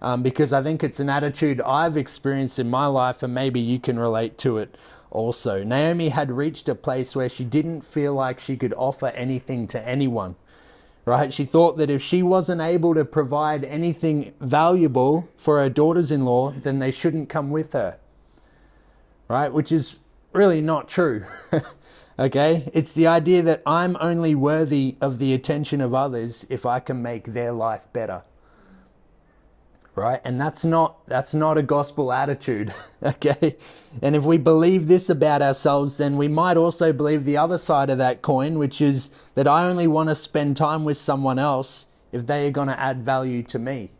Um, 0.00 0.22
because 0.22 0.52
I 0.52 0.62
think 0.62 0.82
it's 0.82 1.00
an 1.00 1.08
attitude 1.08 1.60
I've 1.60 1.96
experienced 1.96 2.58
in 2.58 2.68
my 2.68 2.86
life, 2.86 3.22
and 3.22 3.32
maybe 3.32 3.60
you 3.60 3.78
can 3.78 3.98
relate 3.98 4.36
to 4.38 4.58
it 4.58 4.76
also. 5.10 5.62
Naomi 5.62 6.08
had 6.08 6.32
reached 6.32 6.68
a 6.68 6.74
place 6.74 7.14
where 7.14 7.28
she 7.28 7.44
didn't 7.44 7.82
feel 7.82 8.14
like 8.14 8.40
she 8.40 8.56
could 8.56 8.74
offer 8.76 9.08
anything 9.08 9.68
to 9.68 9.88
anyone. 9.88 10.34
Right? 11.04 11.34
She 11.34 11.44
thought 11.44 11.78
that 11.78 11.90
if 11.90 12.00
she 12.00 12.22
wasn't 12.22 12.60
able 12.60 12.94
to 12.94 13.04
provide 13.04 13.64
anything 13.64 14.34
valuable 14.40 15.28
for 15.36 15.60
her 15.60 15.68
daughters 15.68 16.12
in 16.12 16.24
law, 16.24 16.52
then 16.52 16.78
they 16.78 16.92
shouldn't 16.92 17.28
come 17.28 17.50
with 17.50 17.72
her. 17.72 17.98
Right? 19.28 19.52
Which 19.52 19.72
is 19.72 19.96
really 20.32 20.60
not 20.60 20.88
true. 20.88 21.24
okay? 22.18 22.70
It's 22.72 22.92
the 22.92 23.08
idea 23.08 23.42
that 23.42 23.62
I'm 23.66 23.96
only 24.00 24.34
worthy 24.34 24.96
of 25.00 25.18
the 25.18 25.34
attention 25.34 25.80
of 25.80 25.92
others 25.92 26.46
if 26.48 26.64
I 26.64 26.78
can 26.78 27.02
make 27.02 27.32
their 27.32 27.52
life 27.52 27.88
better 27.92 28.22
right? 29.94 30.20
And 30.24 30.40
that's 30.40 30.64
not 30.64 31.06
that's 31.06 31.34
not 31.34 31.58
a 31.58 31.62
gospel 31.62 32.12
attitude 32.12 32.72
okay? 33.02 33.56
And 34.00 34.16
if 34.16 34.24
we 34.24 34.38
believe 34.38 34.86
this 34.86 35.10
about 35.10 35.42
ourselves 35.42 35.98
then 35.98 36.16
we 36.16 36.28
might 36.28 36.56
also 36.56 36.92
believe 36.92 37.24
the 37.24 37.36
other 37.36 37.58
side 37.58 37.90
of 37.90 37.98
that 37.98 38.22
coin 38.22 38.58
which 38.58 38.80
is 38.80 39.10
that 39.34 39.46
i 39.46 39.64
only 39.64 39.86
want 39.86 40.08
to 40.08 40.14
spend 40.14 40.56
time 40.56 40.84
with 40.84 40.96
someone 40.96 41.38
else 41.38 41.86
if 42.10 42.26
they 42.26 42.46
are 42.46 42.50
going 42.50 42.68
to 42.68 42.80
add 42.80 43.02
value 43.02 43.42
to 43.42 43.58
me 43.58 43.90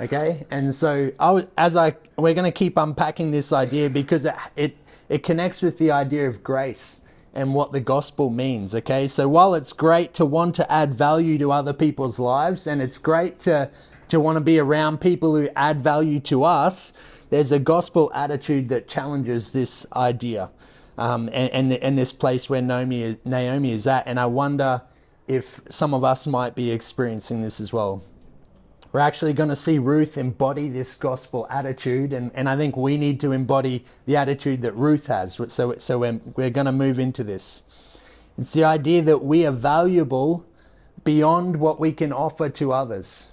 okay? 0.00 0.44
And 0.50 0.74
so 0.74 1.10
I, 1.18 1.46
as 1.56 1.76
i 1.76 1.94
we're 2.16 2.34
going 2.34 2.50
to 2.50 2.56
keep 2.56 2.76
unpacking 2.76 3.30
this 3.30 3.52
idea 3.52 3.90
because 3.90 4.24
it, 4.24 4.34
it 4.56 4.76
it 5.08 5.22
connects 5.22 5.62
with 5.62 5.78
the 5.78 5.90
idea 5.90 6.28
of 6.28 6.42
grace 6.42 7.00
and 7.34 7.54
what 7.54 7.72
the 7.72 7.80
gospel 7.80 8.30
means 8.30 8.74
okay? 8.74 9.08
So 9.08 9.28
while 9.28 9.54
it's 9.54 9.72
great 9.72 10.14
to 10.14 10.24
want 10.24 10.54
to 10.56 10.70
add 10.70 10.94
value 10.94 11.38
to 11.38 11.52
other 11.52 11.72
people's 11.72 12.18
lives 12.18 12.66
and 12.66 12.80
it's 12.82 12.98
great 12.98 13.38
to 13.40 13.70
to 14.12 14.20
want 14.20 14.36
to 14.36 14.44
be 14.44 14.58
around 14.58 15.00
people 15.00 15.34
who 15.34 15.48
add 15.56 15.80
value 15.80 16.20
to 16.20 16.44
us, 16.44 16.92
there's 17.30 17.50
a 17.50 17.58
gospel 17.58 18.12
attitude 18.14 18.68
that 18.68 18.86
challenges 18.86 19.52
this 19.52 19.86
idea 19.94 20.50
um, 20.98 21.30
and, 21.32 21.50
and, 21.50 21.72
and, 21.72 21.96
this 21.96 22.12
place 22.12 22.50
where 22.50 22.60
Naomi, 22.60 23.16
Naomi 23.24 23.72
is 23.72 23.86
at. 23.86 24.06
And 24.06 24.20
I 24.20 24.26
wonder 24.26 24.82
if 25.26 25.62
some 25.70 25.94
of 25.94 26.04
us 26.04 26.26
might 26.26 26.54
be 26.54 26.70
experiencing 26.70 27.40
this 27.40 27.58
as 27.58 27.72
well. 27.72 28.02
We're 28.92 29.00
actually 29.00 29.32
going 29.32 29.48
to 29.48 29.56
see 29.56 29.78
Ruth 29.78 30.18
embody 30.18 30.68
this 30.68 30.94
gospel 30.94 31.46
attitude, 31.48 32.12
and, 32.12 32.30
and 32.34 32.50
I 32.50 32.58
think 32.58 32.76
we 32.76 32.98
need 32.98 33.18
to 33.20 33.32
embody 33.32 33.86
the 34.04 34.18
attitude 34.18 34.60
that 34.60 34.72
Ruth 34.72 35.06
has. 35.06 35.40
So, 35.48 35.78
so 35.78 35.98
we're, 36.00 36.20
we're 36.36 36.50
going 36.50 36.66
to 36.66 36.72
move 36.72 36.98
into 36.98 37.24
this. 37.24 37.98
It's 38.36 38.52
the 38.52 38.64
idea 38.64 39.00
that 39.00 39.24
we 39.24 39.46
are 39.46 39.52
valuable 39.52 40.44
beyond 41.02 41.56
what 41.56 41.80
we 41.80 41.92
can 41.92 42.12
offer 42.12 42.50
to 42.50 42.72
others. 42.74 43.31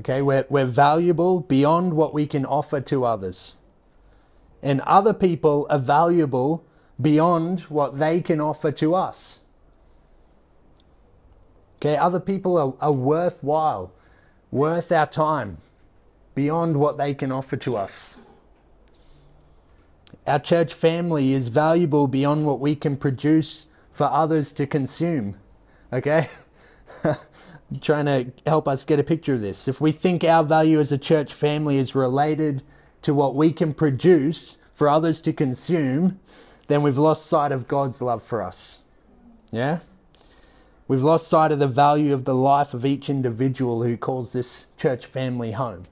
Okay, 0.00 0.20
we're, 0.20 0.44
we're 0.50 0.66
valuable 0.66 1.40
beyond 1.40 1.94
what 1.94 2.12
we 2.12 2.26
can 2.26 2.44
offer 2.44 2.80
to 2.82 3.04
others. 3.04 3.56
And 4.62 4.80
other 4.82 5.14
people 5.14 5.66
are 5.70 5.78
valuable 5.78 6.64
beyond 7.00 7.60
what 7.62 7.98
they 7.98 8.20
can 8.20 8.40
offer 8.40 8.70
to 8.72 8.94
us. 8.94 9.40
Okay, 11.76 11.96
other 11.96 12.20
people 12.20 12.56
are, 12.58 12.74
are 12.80 12.92
worthwhile, 12.92 13.92
worth 14.50 14.90
our 14.92 15.06
time, 15.06 15.58
beyond 16.34 16.78
what 16.78 16.98
they 16.98 17.14
can 17.14 17.32
offer 17.32 17.56
to 17.56 17.76
us. 17.76 18.18
Our 20.26 20.38
church 20.38 20.74
family 20.74 21.32
is 21.32 21.48
valuable 21.48 22.06
beyond 22.06 22.46
what 22.46 22.60
we 22.60 22.74
can 22.74 22.96
produce 22.96 23.68
for 23.92 24.04
others 24.04 24.52
to 24.54 24.66
consume. 24.66 25.36
Okay? 25.92 26.28
trying 27.80 28.06
to 28.06 28.32
help 28.46 28.68
us 28.68 28.84
get 28.84 29.00
a 29.00 29.04
picture 29.04 29.34
of 29.34 29.40
this. 29.40 29.68
If 29.68 29.80
we 29.80 29.92
think 29.92 30.22
our 30.24 30.44
value 30.44 30.78
as 30.78 30.92
a 30.92 30.98
church 30.98 31.32
family 31.32 31.78
is 31.78 31.94
related 31.94 32.62
to 33.02 33.14
what 33.14 33.34
we 33.34 33.52
can 33.52 33.74
produce 33.74 34.58
for 34.74 34.88
others 34.88 35.20
to 35.22 35.32
consume, 35.32 36.20
then 36.68 36.82
we've 36.82 36.98
lost 36.98 37.26
sight 37.26 37.52
of 37.52 37.68
God's 37.68 38.00
love 38.00 38.22
for 38.22 38.42
us. 38.42 38.80
Yeah? 39.50 39.80
We've 40.88 41.02
lost 41.02 41.28
sight 41.28 41.50
of 41.50 41.58
the 41.58 41.66
value 41.66 42.12
of 42.12 42.24
the 42.24 42.34
life 42.34 42.72
of 42.72 42.84
each 42.84 43.10
individual 43.10 43.82
who 43.82 43.96
calls 43.96 44.32
this 44.32 44.68
church 44.76 45.06
family 45.06 45.52
home. 45.52 45.84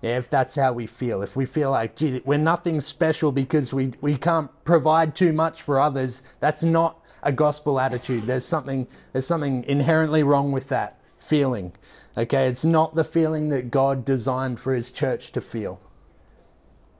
Yeah, 0.00 0.18
if 0.18 0.28
that's 0.28 0.56
how 0.56 0.72
we 0.72 0.88
feel, 0.88 1.22
if 1.22 1.36
we 1.36 1.46
feel 1.46 1.70
like, 1.70 1.94
gee, 1.94 2.20
we're 2.24 2.36
nothing 2.36 2.80
special 2.80 3.30
because 3.30 3.72
we, 3.72 3.92
we 4.00 4.16
can't 4.16 4.50
provide 4.64 5.14
too 5.14 5.32
much 5.32 5.62
for 5.62 5.78
others, 5.78 6.24
that's 6.40 6.64
not 6.64 7.00
a 7.22 7.30
gospel 7.30 7.78
attitude. 7.78 8.26
There's 8.26 8.44
something, 8.44 8.88
there's 9.12 9.28
something 9.28 9.62
inherently 9.62 10.24
wrong 10.24 10.50
with 10.50 10.68
that 10.70 10.98
feeling. 11.22 11.72
Okay, 12.16 12.46
it's 12.48 12.64
not 12.64 12.94
the 12.94 13.04
feeling 13.04 13.48
that 13.50 13.70
God 13.70 14.04
designed 14.04 14.60
for 14.60 14.74
His 14.74 14.92
church 14.92 15.32
to 15.32 15.40
feel, 15.40 15.80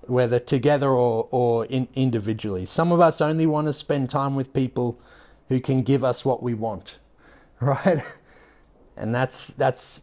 whether 0.03 0.39
together 0.39 0.89
or, 0.89 1.29
or 1.31 1.67
in, 1.67 1.89
individually. 1.95 2.65
Some 2.65 2.93
of 2.93 3.01
us 3.01 3.21
only 3.21 3.47
want 3.47 3.67
to 3.67 3.73
spend 3.73 4.09
time 4.09 4.35
with 4.35 4.55
people 4.55 4.99
who 5.49 5.61
can 5.61 5.83
give 5.83 6.03
us 6.03 6.25
what 6.25 6.43
we 6.43 6.55
want, 6.55 6.99
right? 7.61 8.03
And 8.97 9.15
that's 9.15 9.49
that's 9.49 10.03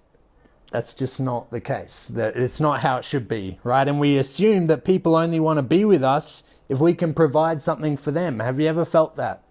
that's 0.72 0.94
just 0.94 1.20
not 1.20 1.50
the 1.50 1.62
case. 1.62 2.08
That 2.10 2.36
it's 2.36 2.60
not 2.60 2.82
how 2.82 2.98
it 2.98 3.06
should 3.06 3.28
be, 3.28 3.60
right? 3.64 3.88
And 3.88 4.00
we 4.00 4.18
assume 4.18 4.68
that 4.68 4.86
people 4.86 5.16
only 5.16 5.40
want 5.40 5.58
to 5.58 5.64
be 5.64 5.86
with 5.86 6.04
us 6.04 6.44
if 6.68 6.80
we 6.80 6.94
can 6.94 7.14
provide 7.16 7.62
something 7.62 7.98
for 7.98 8.12
them. 8.12 8.40
Have 8.40 8.60
you 8.60 8.68
ever 8.68 8.86
felt 8.86 9.16
that? 9.16 9.44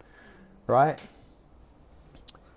Right? 0.69 1.01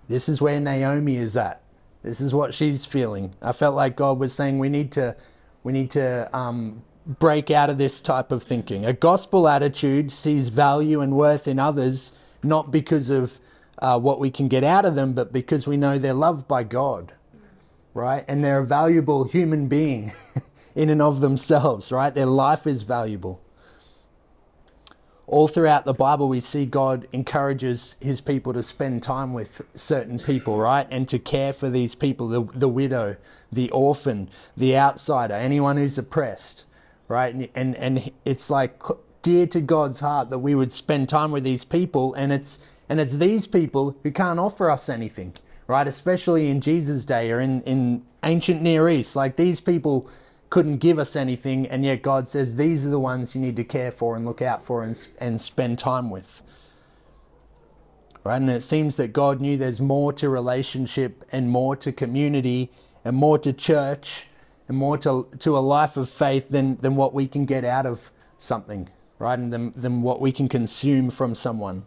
This 0.08 0.28
is 0.28 0.40
where 0.40 0.60
Naomi 0.60 1.16
is 1.16 1.36
at. 1.36 1.61
This 2.02 2.20
is 2.20 2.34
what 2.34 2.52
she's 2.52 2.84
feeling. 2.84 3.34
I 3.40 3.52
felt 3.52 3.76
like 3.76 3.96
God 3.96 4.18
was 4.18 4.32
saying 4.32 4.58
we 4.58 4.68
need 4.68 4.92
to, 4.92 5.16
we 5.62 5.72
need 5.72 5.90
to 5.92 6.34
um, 6.36 6.82
break 7.06 7.50
out 7.50 7.70
of 7.70 7.78
this 7.78 8.00
type 8.00 8.32
of 8.32 8.42
thinking. 8.42 8.84
A 8.84 8.92
gospel 8.92 9.48
attitude 9.48 10.10
sees 10.10 10.48
value 10.48 11.00
and 11.00 11.16
worth 11.16 11.46
in 11.46 11.58
others 11.58 12.12
not 12.42 12.72
because 12.72 13.08
of 13.08 13.38
uh, 13.78 13.98
what 13.98 14.18
we 14.18 14.30
can 14.30 14.48
get 14.48 14.64
out 14.64 14.84
of 14.84 14.94
them, 14.94 15.12
but 15.12 15.32
because 15.32 15.66
we 15.66 15.76
know 15.76 15.98
they're 15.98 16.12
loved 16.12 16.48
by 16.48 16.64
God, 16.64 17.12
right? 17.94 18.24
And 18.26 18.42
they're 18.42 18.58
a 18.58 18.66
valuable 18.66 19.24
human 19.24 19.68
being 19.68 20.12
in 20.74 20.90
and 20.90 21.00
of 21.00 21.20
themselves, 21.20 21.92
right? 21.92 22.14
Their 22.14 22.26
life 22.26 22.66
is 22.66 22.82
valuable 22.82 23.40
all 25.32 25.48
throughout 25.48 25.86
the 25.86 25.94
Bible, 25.94 26.28
we 26.28 26.42
see 26.42 26.66
God 26.66 27.08
encourages 27.10 27.96
his 28.02 28.20
people 28.20 28.52
to 28.52 28.62
spend 28.62 29.02
time 29.02 29.32
with 29.32 29.62
certain 29.74 30.18
people, 30.18 30.58
right? 30.58 30.86
And 30.90 31.08
to 31.08 31.18
care 31.18 31.54
for 31.54 31.70
these 31.70 31.94
people 31.94 32.28
the, 32.28 32.42
the 32.54 32.68
widow, 32.68 33.16
the 33.50 33.70
orphan, 33.70 34.28
the 34.58 34.76
outsider, 34.76 35.32
anyone 35.32 35.78
who's 35.78 35.96
oppressed, 35.96 36.64
right? 37.08 37.34
And, 37.34 37.48
and, 37.54 37.74
and 37.76 38.10
it's 38.26 38.50
like 38.50 38.78
dear 39.22 39.46
to 39.46 39.62
God's 39.62 40.00
heart 40.00 40.28
that 40.28 40.40
we 40.40 40.54
would 40.54 40.70
spend 40.70 41.08
time 41.08 41.32
with 41.32 41.44
these 41.44 41.64
people, 41.64 42.12
and 42.12 42.30
it's, 42.30 42.58
and 42.90 43.00
it's 43.00 43.16
these 43.16 43.46
people 43.46 43.96
who 44.02 44.10
can't 44.10 44.38
offer 44.38 44.70
us 44.70 44.90
anything, 44.90 45.32
right? 45.66 45.88
Especially 45.88 46.50
in 46.50 46.60
Jesus' 46.60 47.06
day 47.06 47.30
or 47.30 47.40
in, 47.40 47.62
in 47.62 48.02
ancient 48.22 48.60
Near 48.60 48.86
East. 48.86 49.16
Like 49.16 49.36
these 49.36 49.62
people 49.62 50.10
couldn't 50.52 50.76
give 50.76 50.98
us 50.98 51.16
anything, 51.16 51.66
and 51.66 51.82
yet 51.82 52.02
God 52.02 52.28
says 52.28 52.56
these 52.56 52.84
are 52.84 52.90
the 52.90 53.00
ones 53.00 53.34
you 53.34 53.40
need 53.40 53.56
to 53.56 53.64
care 53.64 53.90
for 53.90 54.14
and 54.14 54.26
look 54.26 54.42
out 54.42 54.62
for 54.62 54.82
and, 54.82 55.08
and 55.18 55.40
spend 55.40 55.78
time 55.78 56.10
with. 56.10 56.42
Right? 58.22 58.36
And 58.36 58.50
it 58.50 58.62
seems 58.62 58.98
that 58.98 59.14
God 59.14 59.40
knew 59.40 59.56
there's 59.56 59.80
more 59.80 60.12
to 60.12 60.28
relationship 60.28 61.24
and 61.32 61.48
more 61.48 61.74
to 61.76 61.90
community 61.90 62.70
and 63.02 63.16
more 63.16 63.38
to 63.38 63.54
church 63.54 64.26
and 64.68 64.76
more 64.76 64.98
to, 64.98 65.26
to 65.38 65.56
a 65.56 65.60
life 65.60 65.96
of 65.96 66.10
faith 66.10 66.50
than, 66.50 66.76
than 66.76 66.96
what 66.96 67.14
we 67.14 67.26
can 67.26 67.46
get 67.46 67.64
out 67.64 67.86
of 67.86 68.10
something, 68.36 68.90
right? 69.18 69.38
And 69.38 69.50
than, 69.50 69.72
than 69.74 70.02
what 70.02 70.20
we 70.20 70.32
can 70.32 70.50
consume 70.50 71.10
from 71.10 71.34
someone. 71.34 71.86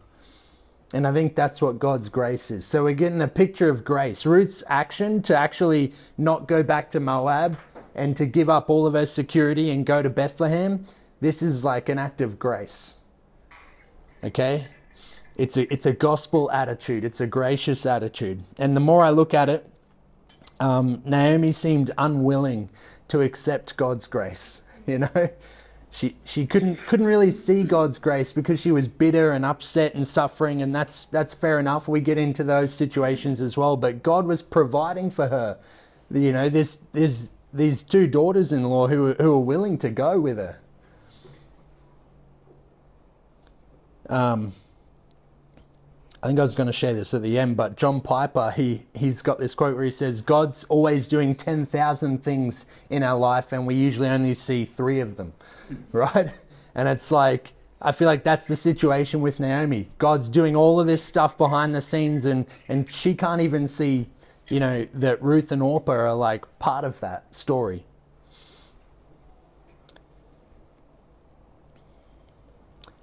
And 0.92 1.06
I 1.06 1.14
think 1.14 1.36
that's 1.36 1.62
what 1.62 1.78
God's 1.78 2.10
grace 2.10 2.50
is. 2.50 2.66
So 2.66 2.86
we're 2.86 2.94
getting 2.94 3.22
a 3.22 3.28
picture 3.28 3.70
of 3.70 3.86
grace. 3.86 4.26
Ruth's 4.26 4.64
action 4.68 5.22
to 5.22 5.38
actually 5.38 5.94
not 6.18 6.48
go 6.48 6.64
back 6.64 6.90
to 6.90 7.00
Moab 7.00 7.60
and 7.96 8.16
to 8.18 8.26
give 8.26 8.50
up 8.50 8.70
all 8.70 8.86
of 8.86 8.94
her 8.94 9.06
security 9.06 9.70
and 9.72 9.86
go 9.86 10.02
to 10.02 10.10
Bethlehem, 10.10 10.84
this 11.22 11.42
is 11.42 11.64
like 11.64 11.90
an 11.90 11.98
act 11.98 12.22
of 12.22 12.38
grace. 12.38 12.98
Okay? 14.24 14.68
It's 15.36 15.58
a, 15.58 15.72
it's 15.72 15.86
a 15.86 15.94
gospel 15.94 16.52
attitude, 16.52 17.04
it's 17.04 17.20
a 17.20 17.28
gracious 17.28 17.86
attitude. 17.86 18.44
And 18.58 18.76
the 18.76 18.82
more 18.82 19.04
I 19.04 19.10
look 19.10 19.34
at 19.34 19.50
it, 19.50 19.70
um, 20.60 21.02
Naomi 21.06 21.52
seemed 21.52 21.92
unwilling 21.98 22.70
to 23.10 23.22
accept 23.22 23.78
God's 23.78 24.08
grace. 24.08 24.62
You 24.88 25.00
know, 25.00 25.30
she 25.90 26.16
she 26.26 26.46
couldn't 26.46 26.76
couldn't 26.76 27.08
really 27.08 27.32
see 27.32 27.64
God's 27.64 27.98
grace 27.98 28.32
because 28.32 28.60
she 28.60 28.72
was 28.72 28.88
bitter 28.88 29.32
and 29.32 29.44
upset 29.44 29.96
and 29.96 30.08
suffering, 30.08 30.62
and 30.62 30.76
that's 30.76 31.06
that's 31.06 31.34
fair 31.34 31.58
enough. 31.58 31.88
We 31.88 32.02
get 32.02 32.20
into 32.20 32.44
those 32.44 32.72
situations 32.72 33.42
as 33.42 33.58
well, 33.58 33.78
but 33.78 34.04
God 34.04 34.28
was 34.28 34.44
providing 34.44 35.10
for 35.10 35.28
her. 35.28 35.58
You 36.12 36.34
know, 36.34 36.50
this 36.50 36.78
there's 36.94 37.32
these 37.56 37.84
two 37.84 38.08
daughters-in-law 38.08 38.88
who 38.88 39.14
who 39.14 39.34
are 39.34 39.40
willing 39.40 39.78
to 39.80 39.90
go 39.90 40.20
with 40.20 40.38
her. 40.38 40.60
Um, 44.08 44.54
I 46.22 46.28
think 46.28 46.40
I 46.40 46.44
was 46.44 46.56
going 46.56 46.68
to 46.68 46.74
share 46.74 46.94
this 46.94 47.14
at 47.14 47.22
the 47.22 47.38
end, 47.38 47.58
but 47.58 47.76
John 47.78 48.02
Piper 48.02 48.52
he 48.52 48.86
he's 48.94 49.22
got 49.22 49.40
this 49.40 49.54
quote 49.54 49.76
where 49.76 49.86
he 49.86 49.92
says, 49.92 50.22
"God's 50.22 50.64
always 50.66 51.08
doing 51.08 51.36
ten 51.36 51.66
thousand 51.66 52.24
things 52.24 52.66
in 52.90 53.04
our 53.04 53.18
life, 53.18 53.52
and 53.52 53.66
we 53.66 53.76
usually 53.76 54.08
only 54.08 54.36
see 54.36 54.66
three 54.66 55.00
of 55.00 55.18
them." 55.18 55.34
Right? 55.92 56.30
And 56.76 56.88
it's 56.88 57.10
like, 57.10 57.54
I 57.82 57.92
feel 57.92 58.08
like 58.08 58.24
that's 58.24 58.48
the 58.48 58.56
situation 58.56 59.22
with 59.22 59.40
Naomi. 59.40 59.88
God's 59.98 60.30
doing 60.30 60.56
all 60.56 60.80
of 60.80 60.88
this 60.88 61.04
stuff 61.04 61.38
behind 61.38 61.74
the 61.74 61.82
scenes, 61.82 62.26
and, 62.26 62.46
and 62.68 62.90
she 62.90 63.14
can't 63.14 63.42
even 63.42 63.68
see, 63.68 64.08
you 64.50 64.60
know, 64.60 64.88
that 64.94 65.22
Ruth 65.22 65.52
and 65.52 65.62
Orpah 65.62 65.94
are 65.94 66.14
like 66.14 66.60
part 66.60 66.84
of 66.84 67.00
that 67.00 67.34
story. 67.34 67.86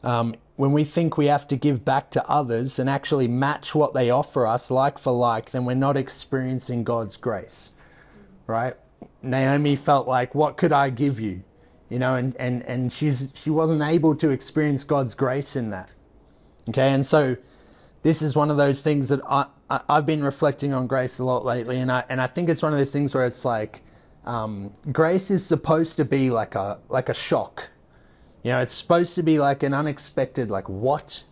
Um, 0.03 0.35
when 0.57 0.73
we 0.73 0.85
think 0.85 1.17
we 1.17 1.27
have 1.27 1.47
to 1.49 1.57
give 1.57 1.85
back 1.85 2.11
to 2.11 2.29
others 2.29 2.79
and 2.79 2.91
actually 2.91 3.29
match 3.29 3.75
what 3.75 3.95
they 3.95 4.11
offer 4.11 4.47
us 4.47 4.71
like 4.71 4.99
for 4.99 5.13
like, 5.13 5.51
then 5.51 5.65
we're 5.65 5.75
not 5.75 5.97
experiencing 5.97 6.85
God's 6.85 7.17
grace, 7.17 7.73
right? 8.47 8.77
Naomi 9.23 9.77
felt 9.77 10.09
like, 10.09 10.35
what 10.35 10.57
could 10.57 10.73
I 10.73 10.91
give 10.91 11.21
you? 11.21 11.43
You 11.89 11.99
know, 11.99 12.15
and, 12.15 12.37
and, 12.37 12.63
and 12.65 12.93
she's, 12.93 13.33
she 13.35 13.51
wasn't 13.51 13.83
able 13.83 14.15
to 14.17 14.31
experience 14.31 14.83
God's 14.83 15.15
grace 15.15 15.57
in 15.57 15.71
that. 15.71 15.91
Okay, 16.69 16.93
and 16.93 17.05
so 17.05 17.37
this 18.03 18.23
is 18.23 18.35
one 18.35 18.51
of 18.51 18.57
those 18.57 18.83
things 18.83 19.09
that 19.09 19.21
I, 19.29 19.47
I, 19.89 19.95
have 19.95 20.07
been 20.07 20.23
reflecting 20.23 20.75
on 20.75 20.87
grace 20.87 21.19
a 21.19 21.25
lot 21.25 21.45
lately, 21.45 21.79
and 21.79 21.91
I, 21.91 22.05
and 22.09 22.21
I 22.21 22.27
think 22.27 22.49
it's 22.49 22.63
one 22.63 22.73
of 22.73 22.79
those 22.79 22.93
things 22.93 23.15
where 23.15 23.27
it's 23.27 23.45
like, 23.45 23.83
um, 24.25 24.73
grace 24.93 25.31
is 25.31 25.45
supposed 25.45 25.97
to 25.97 26.05
be 26.05 26.31
like 26.31 26.55
a, 26.55 26.79
like 26.89 27.09
a 27.09 27.15
shock 27.15 27.71
you 28.43 28.51
know, 28.51 28.61
it's 28.61 28.73
supposed 28.73 29.15
to 29.15 29.23
be 29.23 29.39
like 29.39 29.63
an 29.63 29.73
unexpected, 29.73 30.51
like, 30.51 30.69
what? 30.69 31.25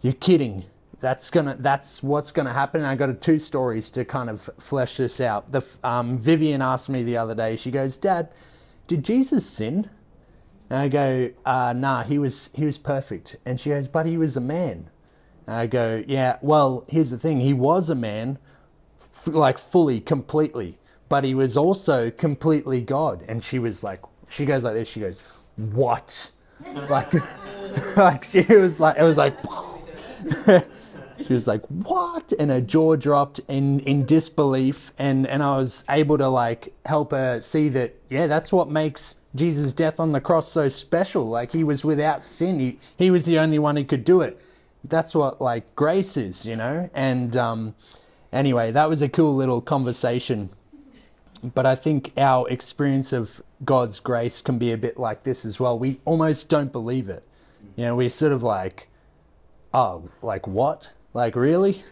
You're 0.00 0.12
kidding. 0.12 0.64
That's 1.00 1.28
gonna. 1.28 1.56
That's 1.58 2.02
what's 2.02 2.30
gonna 2.30 2.52
happen. 2.52 2.80
And 2.80 2.88
I 2.88 2.94
got 2.94 3.20
two 3.20 3.38
stories 3.38 3.90
to 3.90 4.04
kind 4.04 4.30
of 4.30 4.48
flesh 4.58 4.96
this 4.96 5.20
out. 5.20 5.52
The 5.52 5.62
um, 5.84 6.18
Vivian 6.18 6.62
asked 6.62 6.88
me 6.88 7.02
the 7.02 7.18
other 7.18 7.34
day. 7.34 7.56
She 7.56 7.70
goes, 7.70 7.96
"Dad, 7.96 8.30
did 8.86 9.04
Jesus 9.04 9.44
sin?" 9.44 9.90
And 10.70 10.78
I 10.78 10.88
go, 10.88 11.30
uh, 11.44 11.74
"Nah, 11.76 12.02
he 12.04 12.18
was 12.18 12.50
he 12.54 12.64
was 12.64 12.78
perfect." 12.78 13.36
And 13.44 13.60
she 13.60 13.70
goes, 13.70 13.88
"But 13.88 14.06
he 14.06 14.16
was 14.16 14.36
a 14.36 14.40
man." 14.40 14.88
And 15.46 15.56
I 15.56 15.66
go, 15.66 16.02
"Yeah, 16.06 16.38
well, 16.40 16.84
here's 16.88 17.10
the 17.10 17.18
thing. 17.18 17.40
He 17.40 17.52
was 17.52 17.90
a 17.90 17.94
man, 17.94 18.38
f- 19.12 19.28
like 19.28 19.58
fully, 19.58 20.00
completely, 20.00 20.78
but 21.08 21.24
he 21.24 21.34
was 21.34 21.56
also 21.56 22.10
completely 22.10 22.80
God." 22.80 23.24
And 23.28 23.42
she 23.42 23.58
was 23.58 23.84
like, 23.84 24.00
she 24.28 24.44
goes 24.44 24.64
like 24.64 24.74
this. 24.74 24.88
She 24.88 25.00
goes, 25.00 25.20
"What?" 25.56 26.30
like, 26.88 27.12
like 27.96 28.24
she 28.24 28.42
was 28.42 28.80
like, 28.80 28.96
it 28.98 29.02
was 29.02 29.16
like, 29.16 29.36
she 31.26 31.32
was 31.32 31.46
like, 31.46 31.62
what? 31.66 32.32
And 32.38 32.50
her 32.50 32.60
jaw 32.60 32.96
dropped 32.96 33.40
in, 33.48 33.80
in 33.80 34.04
disbelief. 34.04 34.92
And, 34.98 35.26
and 35.26 35.42
I 35.42 35.56
was 35.58 35.84
able 35.88 36.18
to 36.18 36.28
like 36.28 36.74
help 36.84 37.12
her 37.12 37.40
see 37.40 37.68
that, 37.70 37.94
yeah, 38.08 38.26
that's 38.26 38.52
what 38.52 38.70
makes 38.70 39.16
Jesus' 39.34 39.72
death 39.72 40.00
on 40.00 40.12
the 40.12 40.20
cross 40.20 40.50
so 40.50 40.68
special. 40.68 41.28
Like 41.28 41.52
he 41.52 41.64
was 41.64 41.84
without 41.84 42.24
sin. 42.24 42.60
He, 42.60 42.78
he 42.96 43.10
was 43.10 43.24
the 43.24 43.38
only 43.38 43.58
one 43.58 43.76
who 43.76 43.84
could 43.84 44.04
do 44.04 44.20
it. 44.20 44.40
That's 44.84 45.14
what 45.14 45.40
like 45.40 45.74
grace 45.74 46.16
is, 46.16 46.46
you 46.46 46.56
know? 46.56 46.90
And, 46.94 47.36
um, 47.36 47.74
anyway, 48.32 48.70
that 48.72 48.88
was 48.88 49.02
a 49.02 49.08
cool 49.08 49.34
little 49.34 49.60
conversation. 49.60 50.50
But 51.42 51.66
I 51.66 51.74
think 51.74 52.12
our 52.16 52.48
experience 52.48 53.12
of 53.12 53.42
God's 53.64 53.98
grace 53.98 54.40
can 54.40 54.58
be 54.58 54.72
a 54.72 54.78
bit 54.78 54.98
like 54.98 55.24
this 55.24 55.44
as 55.44 55.60
well. 55.60 55.78
We 55.78 56.00
almost 56.04 56.48
don't 56.48 56.72
believe 56.72 57.08
it. 57.08 57.24
You 57.76 57.84
know, 57.84 57.96
we're 57.96 58.10
sort 58.10 58.32
of 58.32 58.42
like, 58.42 58.88
oh, 59.74 60.08
like 60.22 60.46
what? 60.46 60.90
Like 61.12 61.36
really? 61.36 61.84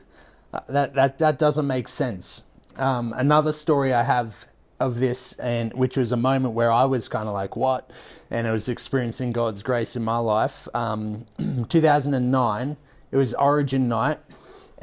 Uh, 0.52 0.60
that 0.68 0.94
that 0.94 1.18
that 1.18 1.38
doesn't 1.38 1.66
make 1.66 1.88
sense. 1.88 2.44
Um, 2.76 3.12
another 3.16 3.52
story 3.52 3.92
I 3.92 4.02
have 4.02 4.46
of 4.80 4.98
this, 4.98 5.32
and 5.34 5.72
which 5.74 5.96
was 5.96 6.12
a 6.12 6.16
moment 6.16 6.54
where 6.54 6.70
I 6.70 6.84
was 6.84 7.08
kind 7.08 7.28
of 7.28 7.34
like, 7.34 7.56
what? 7.56 7.90
And 8.30 8.46
I 8.46 8.52
was 8.52 8.68
experiencing 8.68 9.32
God's 9.32 9.62
grace 9.62 9.96
in 9.96 10.02
my 10.02 10.18
life. 10.18 10.68
Um, 10.74 11.26
2009, 11.68 12.76
it 13.14 13.16
was 13.16 13.32
Origin 13.34 13.88
night 13.88 14.18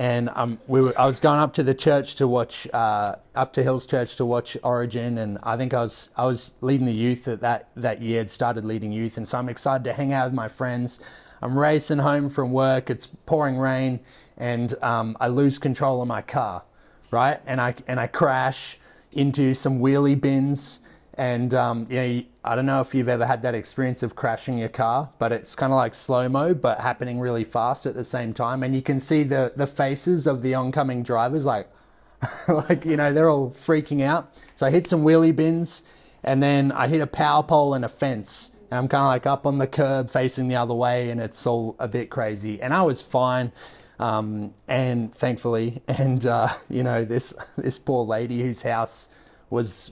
and 0.02 0.30
um, 0.34 0.58
we 0.66 0.82
were, 0.82 1.00
I 1.00 1.06
was 1.06 1.20
going 1.20 1.40
up 1.40 1.54
to 1.54 1.64
the 1.64 1.76
church 1.76 2.16
to 2.16 2.28
watch 2.28 2.68
uh, 2.74 3.18
up 3.36 3.54
to 3.54 3.62
Hills 3.62 3.86
Church 3.86 4.16
to 4.16 4.26
watch 4.26 4.58
Origin, 4.64 5.20
and 5.20 5.38
I 5.44 5.58
think 5.58 5.76
I 5.76 5.82
was 5.82 6.10
I 6.16 6.26
was 6.26 6.56
leading 6.62 6.88
the 6.88 6.94
youth 6.94 7.28
at 7.28 7.42
that 7.42 7.70
that 7.76 8.02
year. 8.02 8.20
Had 8.20 8.32
started 8.32 8.66
leading 8.66 8.92
youth, 8.92 9.18
and 9.18 9.28
so 9.28 9.38
I'm 9.38 9.48
excited 9.48 9.84
to 9.84 9.94
hang 9.94 10.12
out 10.12 10.26
with 10.26 10.34
my 10.34 10.48
friends. 10.48 11.00
I'm 11.42 11.56
racing 11.58 12.00
home 12.00 12.30
from 12.30 12.52
work. 12.52 12.90
It's 12.90 13.08
pouring 13.28 13.58
rain, 13.58 14.00
and 14.38 14.74
um, 14.82 15.18
I 15.20 15.28
lose 15.28 15.60
control 15.60 16.02
of 16.02 16.08
my 16.08 16.24
car, 16.24 16.64
right? 17.12 17.40
And 17.46 17.62
I 17.62 17.76
and 17.88 18.00
I 18.00 18.08
crash 18.08 18.80
into 19.12 19.54
some 19.54 19.80
wheelie 19.80 20.20
bins 20.20 20.80
and 21.16 21.54
um, 21.54 21.88
I 21.92 22.56
don't 22.56 22.66
know 22.66 22.80
if 22.80 22.96
you've 22.96 23.10
ever 23.10 23.26
had 23.26 23.42
that 23.42 23.54
experience 23.54 24.02
of 24.02 24.16
crashing 24.16 24.58
your 24.58 24.70
car, 24.70 25.12
but 25.20 25.32
it's 25.32 25.56
kind 25.56 25.74
of 25.74 25.78
like 25.78 25.94
slow 25.94 26.30
mo, 26.30 26.54
but 26.54 26.80
happening 26.80 27.20
really 27.20 27.44
fast 27.44 27.86
at 27.86 27.96
the 27.96 28.04
same 28.04 28.34
time. 28.34 28.64
And 28.64 28.74
you 28.74 28.82
can 28.82 29.00
see 29.00 29.24
the 29.24 29.52
the 29.56 29.68
faces 29.68 30.26
of 30.26 30.42
the 30.42 30.56
oncoming 30.56 31.04
drivers, 31.04 31.46
like 31.46 31.68
like 32.48 32.86
you 32.86 32.96
know, 32.96 33.12
they're 33.12 33.30
all 33.30 33.50
freaking 33.50 34.02
out. 34.02 34.34
So 34.56 34.66
I 34.66 34.72
hit 34.72 34.88
some 34.88 35.04
wheelie 35.04 35.36
bins, 35.36 35.84
and 36.24 36.42
then 36.42 36.72
I 36.72 36.88
hit 36.88 37.02
a 37.02 37.08
power 37.08 37.44
pole 37.44 37.74
and 37.74 37.84
a 37.84 37.90
fence. 37.90 38.52
And 38.70 38.78
I'm 38.78 38.88
kind 38.88 39.02
of 39.02 39.08
like 39.08 39.26
up 39.26 39.46
on 39.46 39.58
the 39.58 39.68
curb 39.68 40.10
facing 40.10 40.48
the 40.48 40.56
other 40.56 40.74
way, 40.74 41.10
and 41.10 41.20
it's 41.20 41.46
all 41.46 41.76
a 41.78 41.90
bit 41.90 42.10
crazy. 42.10 42.62
And 42.62 42.74
I 42.74 42.84
was 42.84 43.02
fine. 43.02 43.52
Um, 44.00 44.54
and 44.68 45.14
thankfully, 45.14 45.82
and 45.88 46.26
uh, 46.26 46.50
you 46.70 46.84
know, 46.84 47.04
this 47.04 47.34
this 47.58 47.78
poor 47.78 48.06
lady 48.06 48.42
whose 48.42 48.62
house 48.62 49.10
was 49.50 49.92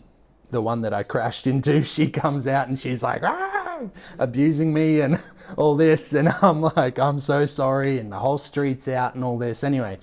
the 0.51 0.61
one 0.61 0.81
that 0.81 0.93
I 0.93 1.03
crashed 1.03 1.47
into, 1.47 1.81
she 1.83 2.09
comes 2.09 2.47
out 2.47 2.67
and 2.67 2.79
she's 2.79 3.03
like, 3.03 3.23
ah, 3.23 3.81
abusing 4.17 4.73
me 4.73 5.01
and 5.01 5.21
all 5.57 5.75
this. 5.75 6.13
And 6.13 6.29
I'm 6.41 6.61
like, 6.61 6.99
I'm 6.99 7.19
so 7.19 7.45
sorry. 7.45 7.99
And 7.99 8.11
the 8.11 8.19
whole 8.19 8.37
street's 8.37 8.87
out 8.87 9.15
and 9.15 9.23
all 9.23 9.37
this. 9.37 9.63
Anyway, 9.63 9.99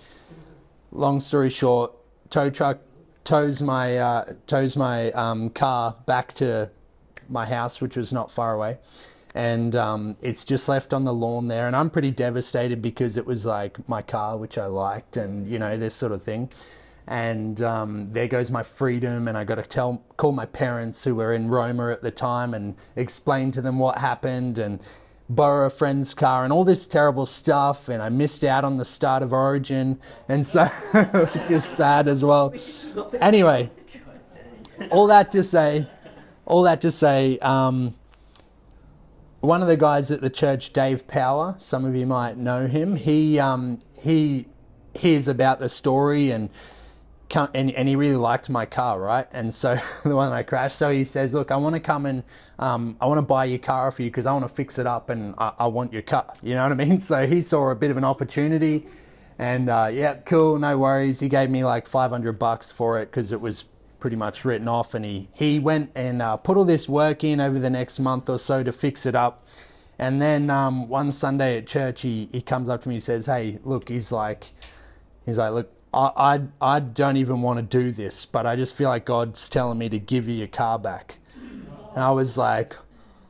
long 0.92 1.20
story 1.20 1.50
short, 1.50 1.92
tow 2.30 2.50
truck 2.50 2.78
tows 3.24 3.60
my, 3.60 3.98
uh, 3.98 4.32
tows 4.46 4.76
my 4.76 5.10
um, 5.12 5.50
car 5.50 5.96
back 6.06 6.32
to 6.34 6.70
my 7.28 7.44
house, 7.44 7.80
which 7.80 7.96
was 7.96 8.12
not 8.12 8.30
far 8.30 8.54
away. 8.54 8.78
And 9.34 9.76
um, 9.76 10.16
it's 10.22 10.46
just 10.46 10.66
left 10.66 10.94
on 10.94 11.04
the 11.04 11.12
lawn 11.12 11.46
there. 11.46 11.66
And 11.66 11.76
I'm 11.76 11.90
pretty 11.90 12.10
devastated 12.10 12.80
because 12.80 13.18
it 13.18 13.26
was 13.26 13.44
like 13.44 13.86
my 13.88 14.00
car, 14.00 14.38
which 14.38 14.56
I 14.56 14.64
liked, 14.66 15.18
and, 15.18 15.46
you 15.46 15.58
know, 15.58 15.76
this 15.76 15.94
sort 15.94 16.12
of 16.12 16.22
thing 16.22 16.50
and 17.06 17.62
um, 17.62 18.08
there 18.08 18.26
goes 18.26 18.50
my 18.50 18.62
freedom 18.62 19.28
and 19.28 19.38
i 19.38 19.44
got 19.44 19.56
to 19.56 19.62
tell 19.62 20.02
call 20.16 20.32
my 20.32 20.46
parents 20.46 21.04
who 21.04 21.14
were 21.14 21.32
in 21.32 21.48
roma 21.48 21.90
at 21.90 22.02
the 22.02 22.10
time 22.10 22.52
and 22.54 22.74
explain 22.96 23.50
to 23.52 23.60
them 23.60 23.78
what 23.78 23.98
happened 23.98 24.58
and 24.58 24.80
borrow 25.28 25.66
a 25.66 25.70
friend's 25.70 26.14
car 26.14 26.44
and 26.44 26.52
all 26.52 26.64
this 26.64 26.86
terrible 26.86 27.26
stuff 27.26 27.88
and 27.88 28.02
i 28.02 28.08
missed 28.08 28.44
out 28.44 28.64
on 28.64 28.76
the 28.76 28.84
start 28.84 29.22
of 29.22 29.32
origin. 29.32 29.98
And 30.28 30.46
so 30.46 30.66
which 30.92 31.36
is 31.50 31.64
sad 31.64 32.06
as 32.06 32.24
well. 32.24 32.54
Anyway 33.20 33.70
all 34.90 35.06
that 35.06 35.32
to 35.32 35.42
say 35.42 35.88
all 36.44 36.62
that 36.62 36.80
to 36.80 36.90
say 36.90 37.38
um, 37.38 37.94
one 39.40 39.62
of 39.62 39.68
the 39.68 39.76
guys 39.76 40.10
at 40.10 40.20
the 40.20 40.30
church 40.30 40.72
dave 40.72 41.06
power 41.06 41.56
some 41.58 41.84
of 41.84 41.94
you 41.94 42.06
might 42.06 42.36
know 42.36 42.66
him 42.66 42.96
he 42.96 43.38
um, 43.38 43.78
he 43.98 44.46
hears 44.94 45.28
about 45.28 45.60
the 45.60 45.68
story 45.68 46.30
and 46.30 46.50
and, 47.34 47.70
and 47.72 47.88
he 47.88 47.96
really 47.96 48.16
liked 48.16 48.48
my 48.48 48.66
car, 48.66 49.00
right? 49.00 49.26
And 49.32 49.52
so 49.52 49.78
the 50.04 50.14
one 50.14 50.32
I 50.32 50.42
crashed. 50.42 50.78
So 50.78 50.90
he 50.90 51.04
says, 51.04 51.34
"Look, 51.34 51.50
I 51.50 51.56
want 51.56 51.74
to 51.74 51.80
come 51.80 52.06
and 52.06 52.22
um, 52.58 52.96
I 53.00 53.06
want 53.06 53.18
to 53.18 53.22
buy 53.22 53.46
your 53.46 53.58
car 53.58 53.90
for 53.90 54.02
you 54.02 54.10
because 54.10 54.26
I 54.26 54.32
want 54.32 54.46
to 54.46 54.52
fix 54.52 54.78
it 54.78 54.86
up 54.86 55.10
and 55.10 55.34
I, 55.38 55.52
I, 55.60 55.66
want 55.66 55.92
your 55.92 56.02
car." 56.02 56.34
You 56.42 56.54
know 56.54 56.62
what 56.62 56.72
I 56.72 56.84
mean? 56.84 57.00
So 57.06 57.26
he 57.26 57.42
saw 57.42 57.70
a 57.70 57.74
bit 57.74 57.90
of 57.90 57.96
an 57.96 58.04
opportunity, 58.04 58.86
and 59.38 59.68
uh, 59.68 59.90
yeah, 59.92 60.14
cool, 60.24 60.58
no 60.58 60.78
worries. 60.78 61.20
He 61.20 61.28
gave 61.28 61.50
me 61.50 61.64
like 61.64 61.86
500 61.86 62.38
bucks 62.38 62.72
for 62.72 63.00
it 63.00 63.06
because 63.06 63.32
it 63.32 63.40
was 63.40 63.64
pretty 64.00 64.16
much 64.16 64.44
written 64.44 64.68
off, 64.68 64.94
and 64.94 65.04
he 65.04 65.28
he 65.32 65.58
went 65.58 65.90
and 65.94 66.22
uh, 66.22 66.36
put 66.36 66.56
all 66.56 66.64
this 66.64 66.88
work 66.88 67.24
in 67.24 67.40
over 67.40 67.58
the 67.58 67.70
next 67.70 67.98
month 67.98 68.28
or 68.28 68.38
so 68.38 68.62
to 68.62 68.72
fix 68.72 69.06
it 69.06 69.14
up. 69.14 69.44
And 69.98 70.20
then 70.20 70.50
um, 70.50 70.88
one 70.88 71.10
Sunday 71.10 71.56
at 71.56 71.66
church, 71.66 72.02
he, 72.02 72.28
he 72.30 72.42
comes 72.42 72.68
up 72.68 72.82
to 72.82 72.88
me 72.88 72.96
and 72.96 73.04
says, 73.04 73.26
"Hey, 73.26 73.58
look," 73.64 73.88
he's 73.88 74.12
like, 74.12 74.50
he's 75.24 75.38
like, 75.38 75.52
"Look, 75.52 75.72
I, 75.96 76.40
I, 76.60 76.80
don't 76.80 77.16
even 77.16 77.40
want 77.40 77.58
to 77.58 77.62
do 77.62 77.90
this, 77.90 78.26
but 78.26 78.46
I 78.46 78.54
just 78.54 78.76
feel 78.76 78.90
like 78.90 79.06
God's 79.06 79.48
telling 79.48 79.78
me 79.78 79.88
to 79.88 79.98
give 79.98 80.28
you 80.28 80.34
your 80.34 80.46
car 80.46 80.78
back. 80.78 81.18
And 81.34 82.04
I 82.04 82.10
was 82.10 82.36
like, 82.36 82.76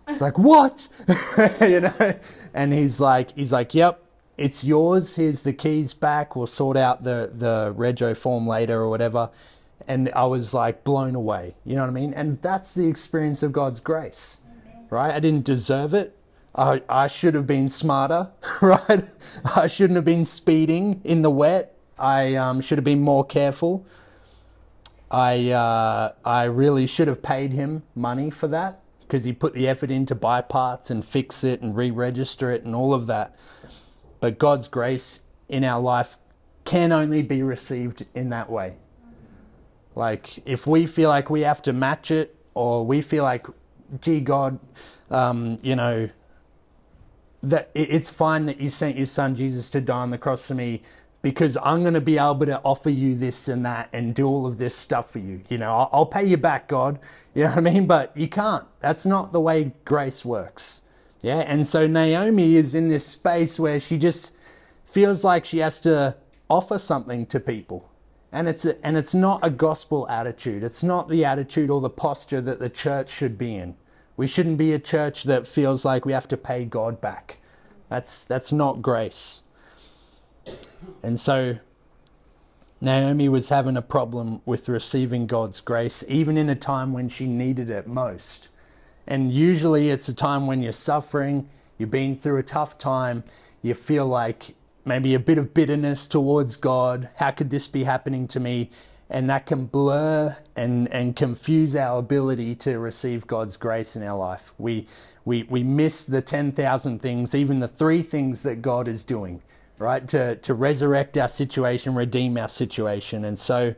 it's 0.09 0.21
like, 0.21 0.37
what? 0.37 0.89
you 1.61 1.81
know? 1.81 2.19
And 2.55 2.73
he's 2.73 3.01
like, 3.01 3.33
he's 3.37 3.53
like, 3.53 3.75
yep, 3.75 4.03
it's 4.37 4.65
yours. 4.65 5.17
Here's 5.17 5.43
the 5.43 5.53
keys 5.53 5.95
back. 5.95 6.35
We'll 6.35 6.47
sort 6.47 6.77
out 6.77 7.05
the, 7.05 7.31
the 7.33 7.75
rego 7.77 8.17
form 8.17 8.47
later 8.47 8.81
or 8.81 8.91
whatever. 8.91 9.31
And 9.87 10.11
I 10.15 10.25
was 10.27 10.53
like 10.53 10.83
blown 10.83 11.15
away. 11.15 11.55
You 11.65 11.77
know 11.77 11.83
what 11.83 11.91
I 11.91 11.93
mean? 11.93 12.15
And 12.15 12.43
that's 12.43 12.75
the 12.75 12.89
experience 12.89 13.43
of 13.43 13.53
God's 13.53 13.79
grace, 13.79 14.39
right? 14.91 15.15
I 15.15 15.21
didn't 15.21 15.45
deserve 15.45 15.95
it. 15.95 16.17
I, 16.55 16.83
I 16.89 17.07
should 17.07 17.35
have 17.35 17.47
been 17.47 17.69
smarter, 17.69 18.31
right? 18.61 19.05
I 19.55 19.67
shouldn't 19.69 19.97
have 19.97 20.05
been 20.05 20.25
speeding 20.25 21.01
in 21.05 21.23
the 21.23 21.31
wet. 21.31 21.76
I 21.99 22.35
um, 22.35 22.61
should 22.61 22.79
have 22.79 22.85
been 22.85 23.01
more 23.01 23.25
careful. 23.25 23.87
I 25.11 25.51
uh, 25.51 26.13
I 26.25 26.45
really 26.45 26.87
should 26.87 27.09
have 27.09 27.23
paid 27.23 27.53
him 27.53 27.83
money 27.95 28.31
for 28.31 28.49
that, 28.49 28.81
because 29.01 29.25
he 29.25 29.33
put 29.33 29.55
the 29.55 29.69
effort 29.69 29.91
in 29.91 30.05
to 30.07 30.15
buy 30.15 30.41
parts 30.41 30.91
and 30.91 31.05
fix 31.05 31.45
it 31.45 31.63
and 31.63 31.77
re 31.77 31.91
register 31.91 32.51
it 32.51 32.65
and 32.65 32.75
all 32.75 32.93
of 32.93 33.07
that. 33.07 33.37
But 34.21 34.39
God's 34.39 34.69
grace 34.69 35.21
in 35.49 35.63
our 35.63 35.81
life 35.81 36.19
can 36.65 36.91
only 36.91 37.23
be 37.23 37.43
received 37.43 38.05
in 38.15 38.31
that 38.31 38.51
way. 38.51 38.75
Like, 39.95 40.47
if 40.47 40.67
we 40.67 40.85
feel 40.87 41.09
like 41.09 41.31
we 41.31 41.43
have 41.43 41.63
to 41.63 41.73
match 41.73 42.11
it, 42.11 42.35
or 42.55 42.85
we 42.85 43.01
feel 43.01 43.23
like, 43.23 43.47
gee, 44.01 44.21
God, 44.21 44.59
um, 45.11 45.59
you 45.63 45.77
know, 45.77 46.11
that 47.43 47.71
it's 47.75 48.11
fine 48.11 48.47
that 48.47 48.61
you 48.61 48.69
sent 48.71 48.97
your 48.97 49.07
son 49.07 49.37
Jesus 49.37 49.71
to 49.71 49.81
die 49.81 49.99
on 49.99 50.11
the 50.11 50.19
cross 50.19 50.49
for 50.49 50.55
me 50.55 50.83
because 51.27 51.57
I'm 51.61 51.83
going 51.83 51.95
to 51.95 52.01
be 52.01 52.19
able 52.19 52.47
to 52.47 52.61
offer 52.61 52.89
you 52.89 53.17
this 53.17 53.49
and 53.49 53.67
that 53.67 53.89
and 53.93 54.15
do 54.15 54.29
all 54.29 54.47
of 54.47 54.59
this 54.59 54.77
stuff 54.77 55.11
for 55.11 55.19
you. 55.19 55.41
You 55.49 55.59
know, 55.59 55.73
I'll, 55.73 55.91
I'll 55.93 56.07
pay 56.07 56.25
you 56.25 56.37
back, 56.37 56.69
God. 56.69 57.01
You 57.35 57.43
know 57.43 57.49
what 57.49 57.59
I 57.59 57.63
mean? 57.63 57.89
But 57.89 58.17
you 58.17 58.29
can't. 58.29 58.65
That's 58.79 59.05
not 59.05 59.33
the 59.33 59.41
way 59.41 59.73
grace 59.85 60.25
works. 60.25 60.83
Yeah. 61.23 61.39
And 61.39 61.67
so 61.67 61.89
Naomi 61.89 62.55
is 62.55 62.77
in 62.77 62.87
this 62.87 63.05
space 63.05 63.59
where 63.59 63.81
she 63.81 63.99
just 63.99 64.35
feels 64.85 65.25
like 65.25 65.45
she 65.45 65.59
has 65.59 65.81
to 65.81 66.15
offer 66.49 66.79
something 66.79 67.27
to 67.27 67.41
people. 67.41 67.91
And 68.31 68.47
it's, 68.47 68.65
a, 68.65 68.87
and 68.87 68.97
it's 68.97 69.13
not 69.13 69.41
a 69.43 69.51
gospel 69.51 70.09
attitude. 70.09 70.63
It's 70.63 70.85
not 70.85 71.09
the 71.09 71.25
attitude 71.25 71.71
or 71.71 71.81
the 71.81 71.91
posture 71.91 72.41
that 72.43 72.61
the 72.61 72.71
church 72.71 73.11
should 73.11 73.37
be 73.37 73.57
in. 73.57 73.75
We 74.17 74.29
shouldn't 74.29 74.59
be 74.59 74.73
a 74.75 74.79
church 74.79 75.25
that 75.25 75.49
feels 75.49 75.85
like 75.85 76.05
we 76.05 76.13
have 76.13 76.29
to 76.29 76.37
pay 76.37 76.67
God 76.67 77.01
back. 77.01 77.39
That's, 77.89 78.25
that's 78.25 78.53
not 78.53 78.81
grace. 78.81 79.43
And 81.03 81.19
so 81.19 81.59
Naomi 82.81 83.29
was 83.29 83.49
having 83.49 83.77
a 83.77 83.83
problem 83.83 84.43
with 84.45 84.69
receiving 84.69 85.27
God's 85.27 85.61
grace, 85.61 86.05
even 86.09 86.37
in 86.37 86.51
a 86.51 86.55
time 86.55 86.93
when 86.93 87.09
she 87.09 87.27
needed 87.27 87.71
it 87.71 87.87
most. 87.87 88.49
And 89.07 89.33
usually 89.33 89.91
it's 89.91 90.09
a 90.09 90.15
time 90.15 90.47
when 90.47 90.63
you're 90.63 90.73
suffering, 90.73 91.49
you've 91.79 91.91
been 91.91 92.17
through 92.17 92.39
a 92.39 92.43
tough 92.43 92.77
time, 92.77 93.25
you 93.63 93.75
feel 93.75 94.07
like 94.07 94.55
maybe 94.85 95.15
a 95.15 95.19
bit 95.19 95.39
of 95.39 95.55
bitterness 95.55 96.07
towards 96.07 96.57
God. 96.57 97.09
How 97.17 97.31
could 97.31 97.51
this 97.51 97.67
be 97.67 97.85
happening 97.85 98.29
to 98.29 98.41
me? 98.41 98.71
And 99.09 99.31
that 99.31 99.47
can 99.47 99.67
blur 99.67 100.37
and, 100.57 100.93
and 100.93 101.15
confuse 101.15 101.77
our 101.77 101.99
ability 101.99 102.57
to 102.57 102.79
receive 102.79 103.27
God's 103.27 103.57
grace 103.57 103.95
in 103.97 104.03
our 104.03 104.19
life. 104.19 104.53
We, 104.59 104.87
we, 105.25 105.45
we 105.45 105.63
miss 105.63 106.05
the 106.05 106.21
10,000 106.21 107.01
things, 107.01 107.35
even 107.35 107.61
the 107.61 107.69
three 107.69 108.03
things 108.03 108.43
that 108.43 108.63
God 108.63 108.89
is 108.89 109.03
doing, 109.05 109.43
right? 109.79 110.07
To, 110.09 110.37
to 110.37 110.55
resurrect 110.55 111.17
our 111.19 111.29
situation, 111.29 111.95
redeem 111.95 112.37
our 112.37 112.49
situation. 112.49 113.25
And 113.25 113.39
so 113.39 113.75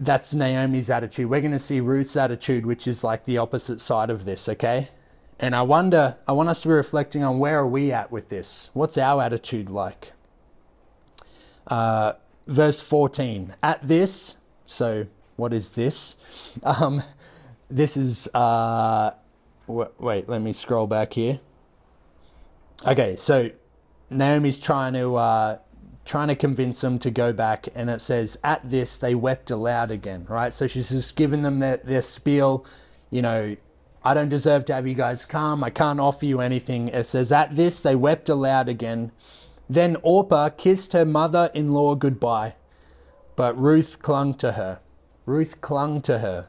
that's 0.00 0.34
Naomi's 0.34 0.90
attitude. 0.90 1.28
We're 1.28 1.40
going 1.40 1.52
to 1.52 1.58
see 1.58 1.80
Ruth's 1.80 2.16
attitude, 2.16 2.66
which 2.66 2.86
is 2.86 3.04
like 3.04 3.24
the 3.24 3.38
opposite 3.38 3.80
side 3.80 4.10
of 4.10 4.24
this, 4.24 4.48
okay? 4.48 4.88
And 5.38 5.54
I 5.54 5.62
wonder, 5.62 6.16
I 6.26 6.32
want 6.32 6.48
us 6.48 6.62
to 6.62 6.68
be 6.68 6.74
reflecting 6.74 7.22
on 7.22 7.38
where 7.38 7.58
are 7.58 7.66
we 7.66 7.92
at 7.92 8.10
with 8.10 8.28
this? 8.28 8.70
What's 8.72 8.96
our 8.96 9.22
attitude 9.22 9.68
like? 9.68 10.12
Uh, 11.66 12.14
verse 12.46 12.80
14. 12.80 13.54
At 13.62 13.86
this, 13.86 14.36
so 14.66 15.06
what 15.36 15.52
is 15.52 15.72
this? 15.72 16.16
Um, 16.62 17.02
this 17.68 17.96
is, 17.96 18.28
uh, 18.34 19.12
w- 19.66 19.90
wait, 19.98 20.28
let 20.28 20.40
me 20.40 20.52
scroll 20.52 20.86
back 20.86 21.14
here. 21.14 21.40
Okay, 22.86 23.16
so 23.16 23.50
Naomi's 24.10 24.60
trying 24.60 24.92
to, 24.92 25.16
uh, 25.16 25.58
trying 26.04 26.28
to 26.28 26.36
convince 26.36 26.82
them 26.82 26.98
to 26.98 27.10
go 27.10 27.32
back, 27.32 27.68
and 27.74 27.88
it 27.88 28.02
says, 28.02 28.38
At 28.44 28.68
this, 28.68 28.98
they 28.98 29.14
wept 29.14 29.50
aloud 29.50 29.90
again, 29.90 30.26
right? 30.28 30.52
So 30.52 30.66
she's 30.66 30.90
just 30.90 31.16
giving 31.16 31.42
them 31.42 31.60
their, 31.60 31.78
their 31.78 32.02
spiel, 32.02 32.66
you 33.10 33.22
know, 33.22 33.56
I 34.06 34.12
don't 34.12 34.28
deserve 34.28 34.66
to 34.66 34.74
have 34.74 34.86
you 34.86 34.94
guys 34.94 35.24
come. 35.24 35.64
I 35.64 35.70
can't 35.70 35.98
offer 35.98 36.26
you 36.26 36.40
anything. 36.40 36.88
It 36.88 37.06
says, 37.06 37.32
At 37.32 37.56
this, 37.56 37.82
they 37.82 37.94
wept 37.94 38.28
aloud 38.28 38.68
again. 38.68 39.12
Then 39.68 39.96
Orpah 40.02 40.50
kissed 40.50 40.92
her 40.92 41.06
mother 41.06 41.50
in 41.54 41.72
law 41.72 41.94
goodbye, 41.94 42.56
but 43.34 43.58
Ruth 43.58 44.02
clung 44.02 44.34
to 44.34 44.52
her. 44.52 44.80
Ruth 45.24 45.62
clung 45.62 46.02
to 46.02 46.18
her. 46.18 46.48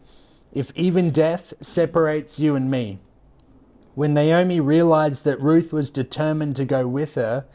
if 0.51 0.71
even 0.75 1.11
death 1.11 1.53
separates 1.61 2.39
you 2.39 2.55
and 2.55 2.69
me. 2.69 2.99
When 3.95 4.13
Naomi 4.13 4.59
realized 4.59 5.25
that 5.25 5.41
Ruth 5.41 5.73
was 5.73 5.89
determined 5.89 6.55
to 6.57 6.65
go 6.65 6.87
with 6.87 7.15
her, 7.15 7.45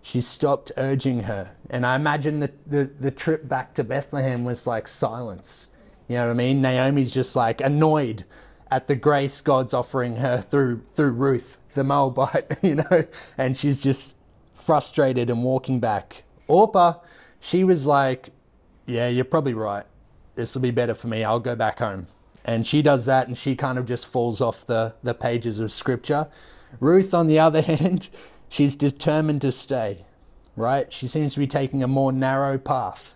she 0.00 0.20
stopped 0.20 0.72
urging 0.76 1.24
her. 1.24 1.52
And 1.70 1.86
I 1.86 1.96
imagine 1.96 2.40
the, 2.40 2.52
the, 2.66 2.90
the 2.98 3.10
trip 3.10 3.48
back 3.48 3.74
to 3.74 3.84
Bethlehem 3.84 4.44
was 4.44 4.66
like 4.66 4.88
silence. 4.88 5.70
You 6.08 6.16
know 6.16 6.26
what 6.26 6.32
I 6.32 6.34
mean? 6.34 6.60
Naomi's 6.60 7.14
just 7.14 7.36
like 7.36 7.60
annoyed 7.60 8.24
at 8.70 8.88
the 8.88 8.96
grace 8.96 9.40
God's 9.40 9.74
offering 9.74 10.16
her 10.16 10.40
through 10.40 10.82
through 10.94 11.12
Ruth 11.12 11.58
the 11.74 11.84
Moabite, 11.84 12.58
you 12.62 12.76
know, 12.76 13.06
and 13.38 13.56
she's 13.56 13.82
just 13.82 14.16
frustrated 14.54 15.30
and 15.30 15.44
walking 15.44 15.80
back. 15.80 16.24
Orpah, 16.48 16.94
she 17.40 17.64
was 17.64 17.86
like, 17.86 18.30
"Yeah, 18.86 19.08
you're 19.08 19.24
probably 19.24 19.54
right. 19.54 19.84
This 20.34 20.54
will 20.54 20.62
be 20.62 20.70
better 20.70 20.94
for 20.94 21.08
me. 21.08 21.24
I'll 21.24 21.40
go 21.40 21.54
back 21.54 21.78
home." 21.78 22.06
And 22.44 22.66
she 22.66 22.82
does 22.82 23.06
that, 23.06 23.28
and 23.28 23.38
she 23.38 23.54
kind 23.54 23.78
of 23.78 23.86
just 23.86 24.06
falls 24.06 24.40
off 24.40 24.66
the 24.66 24.94
the 25.02 25.14
pages 25.14 25.58
of 25.58 25.70
scripture. 25.72 26.28
Ruth, 26.80 27.14
on 27.14 27.26
the 27.26 27.38
other 27.38 27.62
hand, 27.72 28.08
she's 28.48 28.76
determined 28.76 29.42
to 29.42 29.52
stay. 29.52 30.06
Right? 30.54 30.92
She 30.92 31.08
seems 31.08 31.32
to 31.34 31.38
be 31.38 31.46
taking 31.46 31.82
a 31.82 31.88
more 31.88 32.12
narrow 32.12 32.58
path 32.58 33.14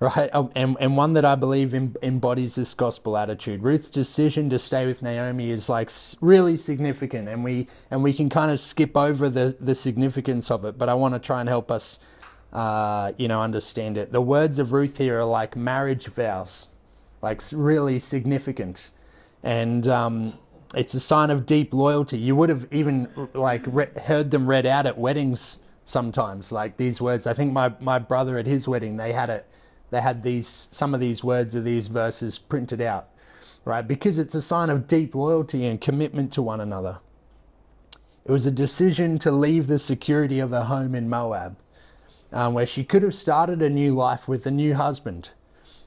right? 0.00 0.30
Um, 0.34 0.50
and, 0.54 0.76
and 0.80 0.96
one 0.96 1.14
that 1.14 1.24
I 1.24 1.34
believe 1.34 1.74
embodies 1.74 2.54
this 2.54 2.74
gospel 2.74 3.16
attitude. 3.16 3.62
Ruth's 3.62 3.88
decision 3.88 4.50
to 4.50 4.58
stay 4.58 4.86
with 4.86 5.02
Naomi 5.02 5.50
is 5.50 5.68
like 5.68 5.90
really 6.20 6.56
significant, 6.56 7.28
and 7.28 7.42
we 7.44 7.68
and 7.90 8.02
we 8.02 8.12
can 8.12 8.28
kind 8.28 8.50
of 8.50 8.60
skip 8.60 8.96
over 8.96 9.28
the 9.28 9.56
the 9.58 9.74
significance 9.74 10.50
of 10.50 10.64
it. 10.64 10.78
But 10.78 10.88
I 10.88 10.94
want 10.94 11.14
to 11.14 11.20
try 11.20 11.40
and 11.40 11.48
help 11.48 11.70
us, 11.70 11.98
uh, 12.52 13.12
you 13.16 13.28
know, 13.28 13.42
understand 13.42 13.96
it. 13.96 14.12
The 14.12 14.20
words 14.20 14.58
of 14.58 14.72
Ruth 14.72 14.98
here 14.98 15.18
are 15.18 15.24
like 15.24 15.56
marriage 15.56 16.06
vows, 16.06 16.68
like 17.26 17.42
really 17.52 17.98
significant, 17.98 18.90
and. 19.42 19.86
Um, 19.88 20.38
it's 20.74 20.94
a 20.94 21.00
sign 21.00 21.30
of 21.30 21.46
deep 21.46 21.72
loyalty. 21.72 22.18
You 22.18 22.34
would 22.36 22.48
have 22.48 22.66
even 22.72 23.08
like 23.34 23.62
re- 23.66 23.88
heard 24.02 24.32
them 24.32 24.46
read 24.48 24.66
out 24.66 24.84
at 24.84 24.98
weddings 24.98 25.60
sometimes, 25.84 26.50
like 26.50 26.76
these 26.76 27.00
words. 27.00 27.26
I 27.26 27.32
think 27.32 27.52
my, 27.52 27.72
my 27.80 28.00
brother 28.00 28.36
at 28.36 28.46
his 28.46 28.66
wedding, 28.66 28.96
they 28.96 29.12
had 29.12 29.30
it 29.30 29.46
they 29.90 30.00
had 30.00 30.22
these 30.22 30.68
some 30.72 30.94
of 30.94 31.00
these 31.00 31.22
words 31.22 31.54
of 31.54 31.64
these 31.64 31.88
verses 31.88 32.38
printed 32.38 32.80
out, 32.80 33.08
right? 33.64 33.86
Because 33.86 34.18
it's 34.18 34.34
a 34.34 34.42
sign 34.42 34.68
of 34.68 34.88
deep 34.88 35.14
loyalty 35.14 35.64
and 35.64 35.80
commitment 35.80 36.32
to 36.34 36.42
one 36.42 36.60
another. 36.60 36.98
It 38.24 38.32
was 38.32 38.46
a 38.46 38.50
decision 38.50 39.18
to 39.20 39.30
leave 39.30 39.68
the 39.68 39.78
security 39.78 40.40
of 40.40 40.50
her 40.50 40.64
home 40.64 40.96
in 40.96 41.08
Moab, 41.08 41.56
um, 42.32 42.54
where 42.54 42.66
she 42.66 42.82
could 42.82 43.04
have 43.04 43.14
started 43.14 43.62
a 43.62 43.70
new 43.70 43.94
life 43.94 44.26
with 44.26 44.44
a 44.46 44.50
new 44.50 44.74
husband, 44.74 45.30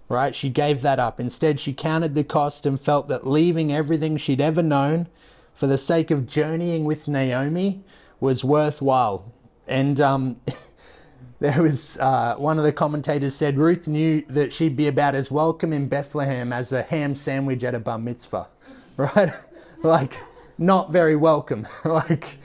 right? 0.09 0.35
She 0.35 0.49
gave 0.49 0.81
that 0.81 0.99
up. 0.99 1.19
Instead, 1.19 1.59
she 1.59 1.71
counted 1.71 2.15
the 2.15 2.23
cost 2.23 2.65
and 2.65 2.81
felt 2.81 3.07
that 3.07 3.25
leaving 3.25 3.71
everything 3.71 4.17
she'd 4.17 4.41
ever 4.41 4.63
known 4.63 5.07
for 5.53 5.67
the 5.67 5.77
sake 5.77 6.09
of 6.09 6.25
journeying 6.25 6.83
with 6.83 7.07
Naomi 7.07 7.83
was 8.19 8.43
worthwhile. 8.43 9.31
And 9.67 10.01
um, 10.01 10.41
there 11.39 11.61
was 11.61 11.97
uh, 11.99 12.35
one 12.37 12.57
of 12.57 12.63
the 12.63 12.71
commentators 12.71 13.35
said 13.35 13.57
Ruth 13.57 13.87
knew 13.87 14.23
that 14.29 14.51
she'd 14.51 14.75
be 14.75 14.87
about 14.87 15.15
as 15.15 15.29
welcome 15.29 15.71
in 15.71 15.87
Bethlehem 15.87 16.51
as 16.51 16.71
a 16.71 16.81
ham 16.81 17.13
sandwich 17.13 17.63
at 17.63 17.75
a 17.75 17.79
bar 17.79 17.99
mitzvah, 17.99 18.47
right? 18.97 19.31
like, 19.83 20.19
not 20.57 20.91
very 20.91 21.15
welcome. 21.15 21.67
like, 21.85 22.37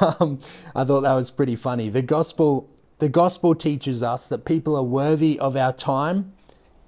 um, 0.00 0.40
I 0.74 0.84
thought 0.84 1.02
that 1.02 1.14
was 1.14 1.30
pretty 1.30 1.56
funny. 1.56 1.88
The 1.88 2.02
gospel, 2.02 2.68
the 2.98 3.08
gospel 3.08 3.54
teaches 3.54 4.02
us 4.02 4.28
that 4.28 4.44
people 4.44 4.76
are 4.76 4.82
worthy 4.82 5.38
of 5.38 5.56
our 5.56 5.72
time, 5.72 6.32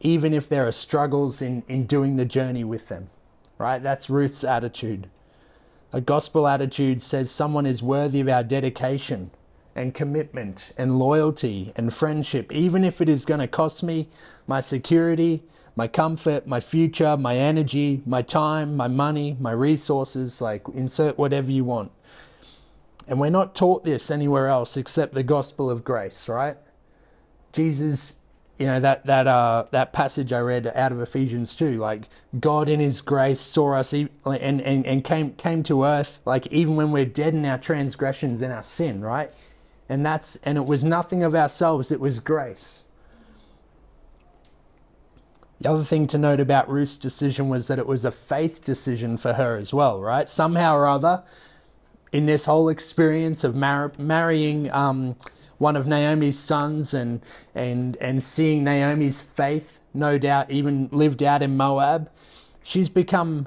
even 0.04 0.34
if 0.34 0.48
there 0.48 0.68
are 0.68 0.72
struggles 0.72 1.40
in, 1.42 1.64
in 1.66 1.86
doing 1.86 2.16
the 2.16 2.26
journey 2.26 2.62
with 2.62 2.88
them, 2.88 3.08
right? 3.58 3.82
That's 3.82 4.10
Ruth's 4.10 4.44
attitude. 4.44 5.08
A 5.92 6.00
gospel 6.00 6.46
attitude 6.46 7.02
says 7.02 7.30
someone 7.30 7.66
is 7.66 7.82
worthy 7.82 8.20
of 8.20 8.28
our 8.28 8.44
dedication 8.44 9.30
and 9.74 9.94
commitment 9.94 10.72
and 10.76 10.98
loyalty 10.98 11.72
and 11.74 11.92
friendship, 11.92 12.52
even 12.52 12.84
if 12.84 13.00
it 13.00 13.08
is 13.08 13.24
going 13.24 13.40
to 13.40 13.48
cost 13.48 13.82
me 13.82 14.08
my 14.46 14.60
security, 14.60 15.42
my 15.74 15.88
comfort, 15.88 16.46
my 16.46 16.60
future, 16.60 17.16
my 17.16 17.36
energy, 17.36 18.02
my 18.04 18.20
time, 18.20 18.76
my 18.76 18.88
money, 18.88 19.36
my 19.40 19.52
resources, 19.52 20.40
like 20.40 20.68
insert 20.74 21.16
whatever 21.16 21.50
you 21.50 21.64
want. 21.64 21.90
And 23.08 23.18
we're 23.18 23.30
not 23.30 23.54
taught 23.54 23.84
this 23.84 24.10
anywhere 24.10 24.48
else 24.48 24.76
except 24.76 25.14
the 25.14 25.22
gospel 25.22 25.70
of 25.70 25.82
grace, 25.82 26.28
right? 26.28 26.56
Jesus, 27.52 28.16
you 28.58 28.66
know, 28.66 28.78
that 28.80 29.04
that 29.06 29.26
uh 29.26 29.64
that 29.72 29.92
passage 29.92 30.32
I 30.32 30.38
read 30.38 30.70
out 30.74 30.92
of 30.92 31.00
Ephesians 31.00 31.56
2, 31.56 31.74
like 31.74 32.08
God 32.38 32.68
in 32.68 32.80
his 32.80 33.00
grace 33.00 33.40
saw 33.40 33.74
us 33.74 33.92
and 33.92 34.10
and 34.24 34.86
and 34.86 35.04
came 35.04 35.32
came 35.32 35.62
to 35.64 35.84
earth 35.84 36.20
like 36.24 36.46
even 36.48 36.76
when 36.76 36.92
we're 36.92 37.04
dead 37.04 37.34
in 37.34 37.44
our 37.44 37.58
transgressions 37.58 38.42
and 38.42 38.52
our 38.52 38.62
sin, 38.62 39.00
right? 39.00 39.32
And 39.88 40.06
that's 40.06 40.36
and 40.36 40.56
it 40.56 40.66
was 40.66 40.84
nothing 40.84 41.22
of 41.22 41.34
ourselves, 41.34 41.90
it 41.90 42.00
was 42.00 42.20
grace. 42.20 42.84
The 45.60 45.70
other 45.70 45.84
thing 45.84 46.06
to 46.08 46.18
note 46.18 46.40
about 46.40 46.68
Ruth's 46.68 46.96
decision 46.96 47.48
was 47.48 47.68
that 47.68 47.78
it 47.78 47.86
was 47.86 48.04
a 48.04 48.10
faith 48.12 48.62
decision 48.64 49.16
for 49.16 49.34
her 49.34 49.56
as 49.56 49.72
well, 49.72 50.00
right? 50.00 50.28
Somehow 50.28 50.76
or 50.76 50.86
other, 50.86 51.22
in 52.12 52.26
this 52.26 52.44
whole 52.44 52.68
experience 52.68 53.44
of 53.44 53.54
mar- 53.54 53.92
marrying 53.98 54.70
um, 54.72 55.16
one 55.58 55.76
of 55.76 55.86
Naomi's 55.86 56.38
sons 56.38 56.94
and 56.94 57.20
and 57.54 57.96
and 57.96 58.22
seeing 58.22 58.64
Naomi's 58.64 59.22
faith, 59.22 59.80
no 59.92 60.18
doubt, 60.18 60.50
even 60.50 60.88
lived 60.92 61.22
out 61.22 61.42
in 61.42 61.56
Moab, 61.56 62.10
she's 62.62 62.88
become 62.88 63.46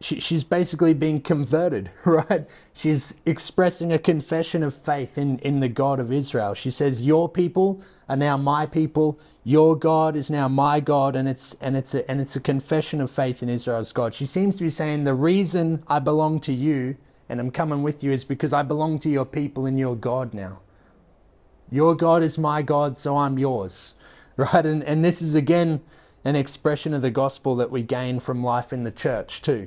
she, 0.00 0.20
she's 0.20 0.44
basically 0.44 0.94
being 0.94 1.20
converted, 1.20 1.90
right? 2.04 2.46
She's 2.72 3.14
expressing 3.26 3.92
a 3.92 3.98
confession 3.98 4.62
of 4.62 4.74
faith 4.74 5.18
in, 5.18 5.38
in 5.40 5.60
the 5.60 5.68
God 5.68 5.98
of 5.98 6.12
Israel. 6.12 6.54
She 6.54 6.70
says, 6.70 7.04
Your 7.04 7.28
people 7.28 7.82
are 8.08 8.16
now 8.16 8.36
my 8.36 8.64
people, 8.64 9.18
your 9.44 9.76
God 9.76 10.16
is 10.16 10.30
now 10.30 10.48
my 10.48 10.80
God, 10.80 11.16
and 11.16 11.28
it's 11.28 11.54
and 11.54 11.76
it's 11.76 11.94
a 11.94 12.08
and 12.10 12.20
it's 12.20 12.36
a 12.36 12.40
confession 12.40 13.00
of 13.00 13.10
faith 13.10 13.42
in 13.42 13.48
Israel's 13.48 13.92
God. 13.92 14.14
She 14.14 14.26
seems 14.26 14.56
to 14.58 14.64
be 14.64 14.70
saying 14.70 15.04
the 15.04 15.14
reason 15.14 15.82
I 15.88 15.98
belong 15.98 16.40
to 16.40 16.52
you 16.52 16.96
and 17.28 17.40
I'm 17.40 17.50
coming 17.50 17.82
with 17.82 18.02
you 18.02 18.12
is 18.12 18.24
because 18.24 18.52
I 18.52 18.62
belong 18.62 18.98
to 19.00 19.10
your 19.10 19.26
people 19.26 19.66
and 19.66 19.78
your 19.78 19.96
God 19.96 20.32
now. 20.32 20.60
Your 21.70 21.94
God 21.94 22.22
is 22.22 22.38
my 22.38 22.62
God, 22.62 22.96
so 22.98 23.16
I'm 23.16 23.38
yours. 23.38 23.94
Right? 24.36 24.64
And, 24.64 24.84
and 24.84 25.04
this 25.04 25.20
is 25.20 25.34
again 25.34 25.80
an 26.24 26.36
expression 26.36 26.94
of 26.94 27.02
the 27.02 27.10
gospel 27.10 27.56
that 27.56 27.72
we 27.72 27.82
gain 27.82 28.20
from 28.20 28.44
life 28.44 28.72
in 28.72 28.84
the 28.84 28.92
church, 28.92 29.42
too. 29.42 29.66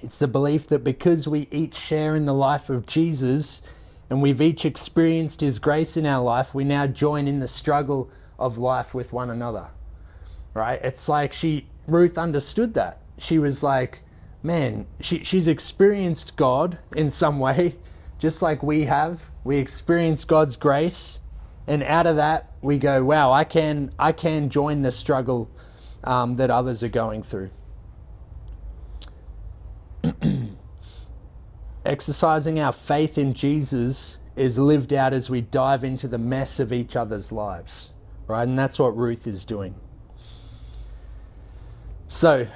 It's 0.00 0.20
the 0.20 0.28
belief 0.28 0.68
that 0.68 0.84
because 0.84 1.26
we 1.26 1.48
each 1.50 1.74
share 1.74 2.14
in 2.14 2.24
the 2.24 2.32
life 2.32 2.70
of 2.70 2.86
Jesus 2.86 3.62
and 4.08 4.22
we've 4.22 4.40
each 4.40 4.64
experienced 4.64 5.40
his 5.40 5.58
grace 5.58 5.96
in 5.96 6.06
our 6.06 6.22
life, 6.22 6.54
we 6.54 6.62
now 6.62 6.86
join 6.86 7.26
in 7.26 7.40
the 7.40 7.48
struggle 7.48 8.08
of 8.38 8.58
life 8.58 8.94
with 8.94 9.12
one 9.12 9.28
another. 9.28 9.68
Right? 10.52 10.78
It's 10.80 11.08
like 11.08 11.32
she, 11.32 11.66
Ruth 11.88 12.16
understood 12.16 12.74
that. 12.74 13.00
She 13.18 13.40
was 13.40 13.62
like, 13.62 14.02
man, 14.42 14.86
she, 15.00 15.24
she's 15.24 15.48
experienced 15.48 16.36
God 16.36 16.78
in 16.94 17.10
some 17.10 17.40
way, 17.40 17.76
just 18.24 18.40
like 18.40 18.62
we 18.62 18.84
have. 18.86 19.30
We 19.44 19.58
experience 19.58 20.24
God's 20.24 20.56
grace, 20.56 21.20
and 21.66 21.82
out 21.82 22.06
of 22.06 22.16
that, 22.16 22.52
we 22.62 22.78
go, 22.78 23.04
wow, 23.04 23.30
I 23.30 23.44
can, 23.44 23.92
I 23.98 24.12
can 24.12 24.48
join 24.48 24.80
the 24.80 24.92
struggle 24.92 25.50
um, 26.04 26.36
that 26.36 26.50
others 26.50 26.82
are 26.82 26.88
going 26.88 27.22
through. 27.22 27.50
Exercising 31.84 32.58
our 32.58 32.72
faith 32.72 33.18
in 33.18 33.34
Jesus 33.34 34.20
is 34.36 34.58
lived 34.58 34.94
out 34.94 35.12
as 35.12 35.28
we 35.28 35.42
dive 35.42 35.84
into 35.84 36.08
the 36.08 36.16
mess 36.16 36.58
of 36.58 36.72
each 36.72 36.96
other's 36.96 37.30
lives, 37.30 37.92
right? 38.26 38.48
And 38.48 38.58
that's 38.58 38.78
what 38.78 38.96
Ruth 38.96 39.26
is 39.26 39.44
doing. 39.44 39.74
So, 42.08 42.46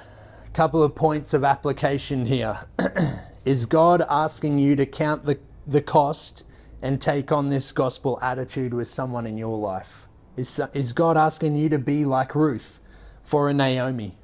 a 0.46 0.50
couple 0.54 0.82
of 0.82 0.94
points 0.94 1.34
of 1.34 1.44
application 1.44 2.24
here. 2.24 2.66
is 3.48 3.64
God 3.64 4.04
asking 4.10 4.58
you 4.58 4.76
to 4.76 4.84
count 4.84 5.24
the, 5.24 5.38
the 5.68 5.82
cost 5.82 6.44
and 6.82 7.00
take 7.00 7.30
on 7.30 7.50
this 7.50 7.70
gospel 7.70 8.18
attitude 8.22 8.72
with 8.74 8.88
someone 8.88 9.26
in 9.26 9.36
your 9.36 9.56
life? 9.56 10.08
Is, 10.36 10.60
is 10.72 10.92
God 10.92 11.16
asking 11.16 11.56
you 11.56 11.68
to 11.68 11.78
be 11.78 12.04
like 12.04 12.34
Ruth 12.34 12.80
for 13.22 13.48
a 13.48 13.54
Naomi? 13.54 14.16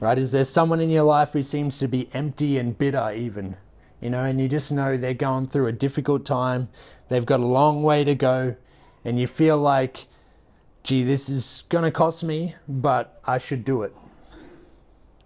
Right? 0.00 0.18
Is 0.18 0.32
there 0.32 0.44
someone 0.44 0.80
in 0.80 0.88
your 0.88 1.04
life 1.04 1.32
who 1.32 1.42
seems 1.42 1.78
to 1.78 1.88
be 1.88 2.08
empty 2.14 2.56
and 2.56 2.78
bitter, 2.78 3.12
even? 3.12 3.56
You 4.00 4.10
know, 4.10 4.24
and 4.24 4.40
you 4.40 4.48
just 4.48 4.72
know 4.72 4.96
they're 4.96 5.12
going 5.12 5.46
through 5.46 5.66
a 5.66 5.72
difficult 5.72 6.24
time, 6.24 6.70
they've 7.08 7.26
got 7.26 7.40
a 7.40 7.46
long 7.46 7.82
way 7.82 8.02
to 8.04 8.14
go, 8.14 8.56
and 9.04 9.20
you 9.20 9.26
feel 9.26 9.58
like, 9.58 10.06
gee, 10.82 11.02
this 11.02 11.28
is 11.28 11.64
going 11.68 11.84
to 11.84 11.90
cost 11.90 12.24
me, 12.24 12.54
but 12.66 13.20
I 13.26 13.36
should 13.36 13.64
do 13.64 13.82
it 13.82 13.94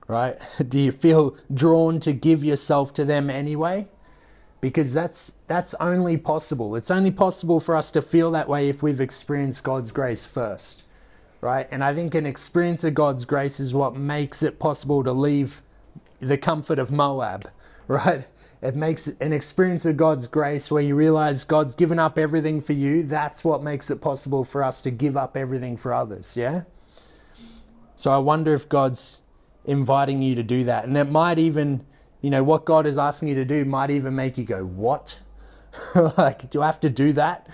right? 0.07 0.39
Do 0.69 0.79
you 0.79 0.93
feel 0.93 1.37
drawn 1.53 2.01
to 2.01 2.13
give 2.13 2.45
yourself 2.45 2.93
to 2.95 3.05
them 3.05 3.31
anyway? 3.31 3.89
Because 4.65 4.95
that's 4.95 5.35
that's 5.47 5.75
only 5.75 6.17
possible. 6.17 6.75
It's 6.75 6.91
only 6.91 7.11
possible 7.11 7.61
for 7.61 7.77
us 7.77 7.91
to 7.91 8.01
feel 8.01 8.31
that 8.31 8.49
way 8.49 8.71
if 8.71 8.83
we've 8.83 9.03
experienced 9.03 9.63
God's 9.63 9.91
grace 9.91 10.25
first. 10.25 10.85
Right? 11.43 11.69
And 11.71 11.85
I 11.85 11.95
think 11.95 12.15
an 12.15 12.25
experience 12.25 12.83
of 12.83 12.95
God's 12.95 13.27
grace 13.27 13.61
is 13.61 13.75
what 13.75 13.95
makes 13.95 14.43
it 14.43 14.59
possible 14.59 15.05
to 15.05 15.13
leave 15.13 15.61
the 16.19 16.39
comfort 16.39 16.79
of 16.79 16.91
Moab, 16.91 17.51
right? 17.89 18.27
It 18.63 18.75
makes 18.75 19.07
an 19.07 19.35
experience 19.35 19.85
of 19.85 19.99
God's 19.99 20.27
grace 20.27 20.71
where 20.71 20.83
you 20.83 20.95
realize 20.95 21.45
God's 21.45 21.75
given 21.75 21.99
up 21.99 22.19
everything 22.19 22.63
for 22.63 22.73
you. 22.73 23.03
That's 23.03 23.45
what 23.45 23.63
makes 23.63 23.91
it 23.91 24.01
possible 24.01 24.45
for 24.45 24.65
us 24.65 24.81
to 24.81 24.91
give 24.91 25.19
up 25.19 25.37
everything 25.37 25.77
for 25.77 25.93
others, 25.93 26.39
yeah? 26.39 26.63
So 27.97 28.11
I 28.11 28.17
wonder 28.17 28.55
if 28.55 28.67
God's 28.71 29.21
inviting 29.67 30.23
you 30.23 30.35
to 30.37 30.43
do 30.43 30.65
that. 30.65 30.87
And 30.87 30.97
it 30.97 31.11
might 31.11 31.39
even, 31.39 31.85
you 32.25 32.31
know, 32.31 32.43
what 32.43 32.65
God 32.65 32.87
is 32.87 32.97
asking 32.97 33.29
you 33.29 33.35
to 33.35 33.45
do 33.45 33.67
might 33.67 33.91
even 33.91 34.15
make 34.15 34.39
you 34.39 34.45
go, 34.45 34.65
What? 34.65 35.21
like, 36.17 36.49
do 36.49 36.63
I 36.63 36.67
have 36.67 36.81
to 36.81 36.89
do 36.89 37.13
that? 37.13 37.47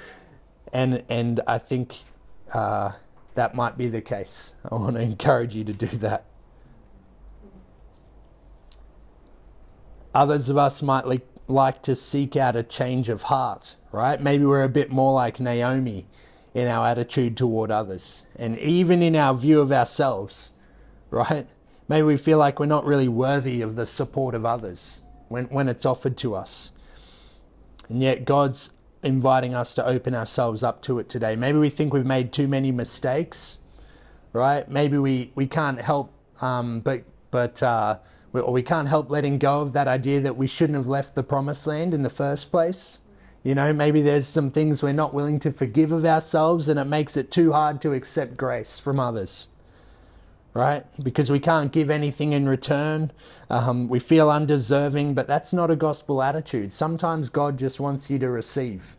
And 0.72 1.02
and 1.08 1.40
I 1.44 1.58
think 1.58 1.96
uh, 2.52 2.92
that 3.34 3.56
might 3.56 3.76
be 3.76 3.88
the 3.88 4.00
case. 4.00 4.54
I 4.70 4.76
want 4.76 4.94
to 4.94 5.02
encourage 5.02 5.56
you 5.56 5.64
to 5.64 5.72
do 5.72 5.88
that. 5.98 6.24
Others 10.14 10.48
of 10.48 10.56
us 10.56 10.82
might 10.82 11.04
like, 11.04 11.26
like 11.48 11.82
to 11.82 11.96
seek 11.96 12.36
out 12.36 12.54
a 12.54 12.62
change 12.62 13.08
of 13.08 13.22
heart, 13.22 13.74
right? 13.90 14.22
Maybe 14.22 14.44
we're 14.44 14.62
a 14.62 14.68
bit 14.68 14.88
more 14.88 15.12
like 15.12 15.40
Naomi 15.40 16.06
in 16.54 16.68
our 16.68 16.86
attitude 16.86 17.36
toward 17.36 17.72
others 17.72 18.28
and 18.36 18.56
even 18.58 19.02
in 19.02 19.16
our 19.16 19.34
view 19.34 19.60
of 19.60 19.72
ourselves, 19.72 20.52
right? 21.10 21.48
Maybe 21.90 22.04
we 22.04 22.16
feel 22.16 22.38
like 22.38 22.60
we're 22.60 22.66
not 22.66 22.86
really 22.86 23.08
worthy 23.08 23.62
of 23.62 23.74
the 23.74 23.84
support 23.84 24.36
of 24.36 24.46
others 24.46 25.00
when, 25.26 25.46
when 25.46 25.68
it's 25.68 25.84
offered 25.84 26.16
to 26.18 26.36
us. 26.36 26.70
And 27.88 28.00
yet 28.00 28.24
God's 28.24 28.74
inviting 29.02 29.56
us 29.56 29.74
to 29.74 29.84
open 29.84 30.14
ourselves 30.14 30.62
up 30.62 30.82
to 30.82 31.00
it 31.00 31.08
today. 31.08 31.34
Maybe 31.34 31.58
we 31.58 31.68
think 31.68 31.92
we've 31.92 32.06
made 32.06 32.32
too 32.32 32.46
many 32.46 32.70
mistakes, 32.70 33.58
right? 34.32 34.70
Maybe 34.70 34.98
we, 34.98 35.32
we 35.34 35.48
can't 35.48 35.80
help, 35.80 36.12
um, 36.40 36.78
but, 36.78 37.02
but 37.32 37.60
uh, 37.60 37.98
we, 38.30 38.40
or 38.40 38.52
we 38.52 38.62
can't 38.62 38.86
help 38.86 39.10
letting 39.10 39.38
go 39.38 39.60
of 39.60 39.72
that 39.72 39.88
idea 39.88 40.20
that 40.20 40.36
we 40.36 40.46
shouldn't 40.46 40.76
have 40.76 40.86
left 40.86 41.16
the 41.16 41.24
promised 41.24 41.66
land 41.66 41.92
in 41.92 42.04
the 42.04 42.08
first 42.08 42.52
place. 42.52 43.00
You 43.42 43.56
know, 43.56 43.72
maybe 43.72 44.00
there's 44.00 44.28
some 44.28 44.52
things 44.52 44.80
we're 44.80 44.92
not 44.92 45.12
willing 45.12 45.40
to 45.40 45.50
forgive 45.50 45.90
of 45.90 46.04
ourselves 46.04 46.68
and 46.68 46.78
it 46.78 46.84
makes 46.84 47.16
it 47.16 47.32
too 47.32 47.50
hard 47.50 47.80
to 47.80 47.94
accept 47.94 48.36
grace 48.36 48.78
from 48.78 49.00
others 49.00 49.48
right? 50.54 50.84
Because 51.02 51.30
we 51.30 51.38
can't 51.38 51.72
give 51.72 51.90
anything 51.90 52.32
in 52.32 52.48
return. 52.48 53.12
Um, 53.48 53.88
we 53.88 53.98
feel 53.98 54.30
undeserving, 54.30 55.14
but 55.14 55.26
that's 55.26 55.52
not 55.52 55.70
a 55.70 55.76
gospel 55.76 56.22
attitude. 56.22 56.72
Sometimes 56.72 57.28
God 57.28 57.58
just 57.58 57.80
wants 57.80 58.10
you 58.10 58.18
to 58.18 58.28
receive, 58.28 58.96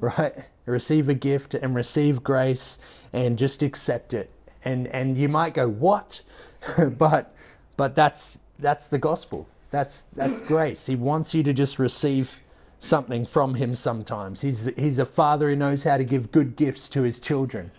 right? 0.00 0.46
Receive 0.64 1.08
a 1.08 1.14
gift 1.14 1.54
and 1.54 1.74
receive 1.74 2.22
grace 2.22 2.78
and 3.12 3.38
just 3.38 3.62
accept 3.62 4.14
it. 4.14 4.30
And 4.64 4.88
and 4.88 5.16
you 5.16 5.28
might 5.28 5.54
go, 5.54 5.68
"What?" 5.68 6.22
but 6.98 7.34
but 7.76 7.94
that's 7.94 8.40
that's 8.58 8.88
the 8.88 8.98
gospel. 8.98 9.46
That's 9.70 10.02
that's 10.14 10.40
grace. 10.40 10.86
He 10.86 10.96
wants 10.96 11.34
you 11.34 11.42
to 11.44 11.52
just 11.52 11.78
receive 11.78 12.40
something 12.80 13.24
from 13.24 13.54
him 13.54 13.76
sometimes. 13.76 14.40
He's 14.40 14.66
he's 14.76 14.98
a 14.98 15.04
father 15.04 15.50
who 15.50 15.56
knows 15.56 15.84
how 15.84 15.96
to 15.98 16.04
give 16.04 16.32
good 16.32 16.56
gifts 16.56 16.88
to 16.90 17.02
his 17.02 17.20
children, 17.20 17.70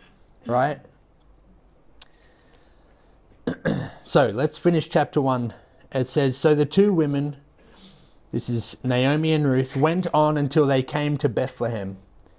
right? 0.45 0.79
so 4.03 4.27
let's 4.27 4.57
finish 4.57 4.89
chapter 4.89 5.21
1. 5.21 5.53
It 5.91 6.07
says 6.07 6.37
So 6.37 6.55
the 6.55 6.65
two 6.65 6.93
women, 6.93 7.37
this 8.31 8.49
is 8.49 8.77
Naomi 8.83 9.33
and 9.33 9.47
Ruth, 9.47 9.75
went 9.75 10.07
on 10.13 10.37
until 10.37 10.65
they 10.65 10.83
came 10.83 11.17
to 11.17 11.29
Bethlehem. 11.29 11.97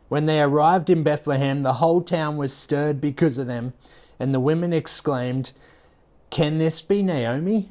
When 0.09 0.27
they 0.27 0.41
arrived 0.41 0.91
in 0.91 1.03
Bethlehem, 1.03 1.63
the 1.63 1.75
whole 1.75 2.01
town 2.01 2.37
was 2.37 2.53
stirred 2.53 3.01
because 3.01 3.39
of 3.39 3.47
them, 3.47 3.75
and 4.19 4.35
the 4.35 4.41
women 4.41 4.73
exclaimed, 4.73 5.53
Can 6.31 6.59
this 6.59 6.81
be 6.81 7.03
Naomi? 7.03 7.71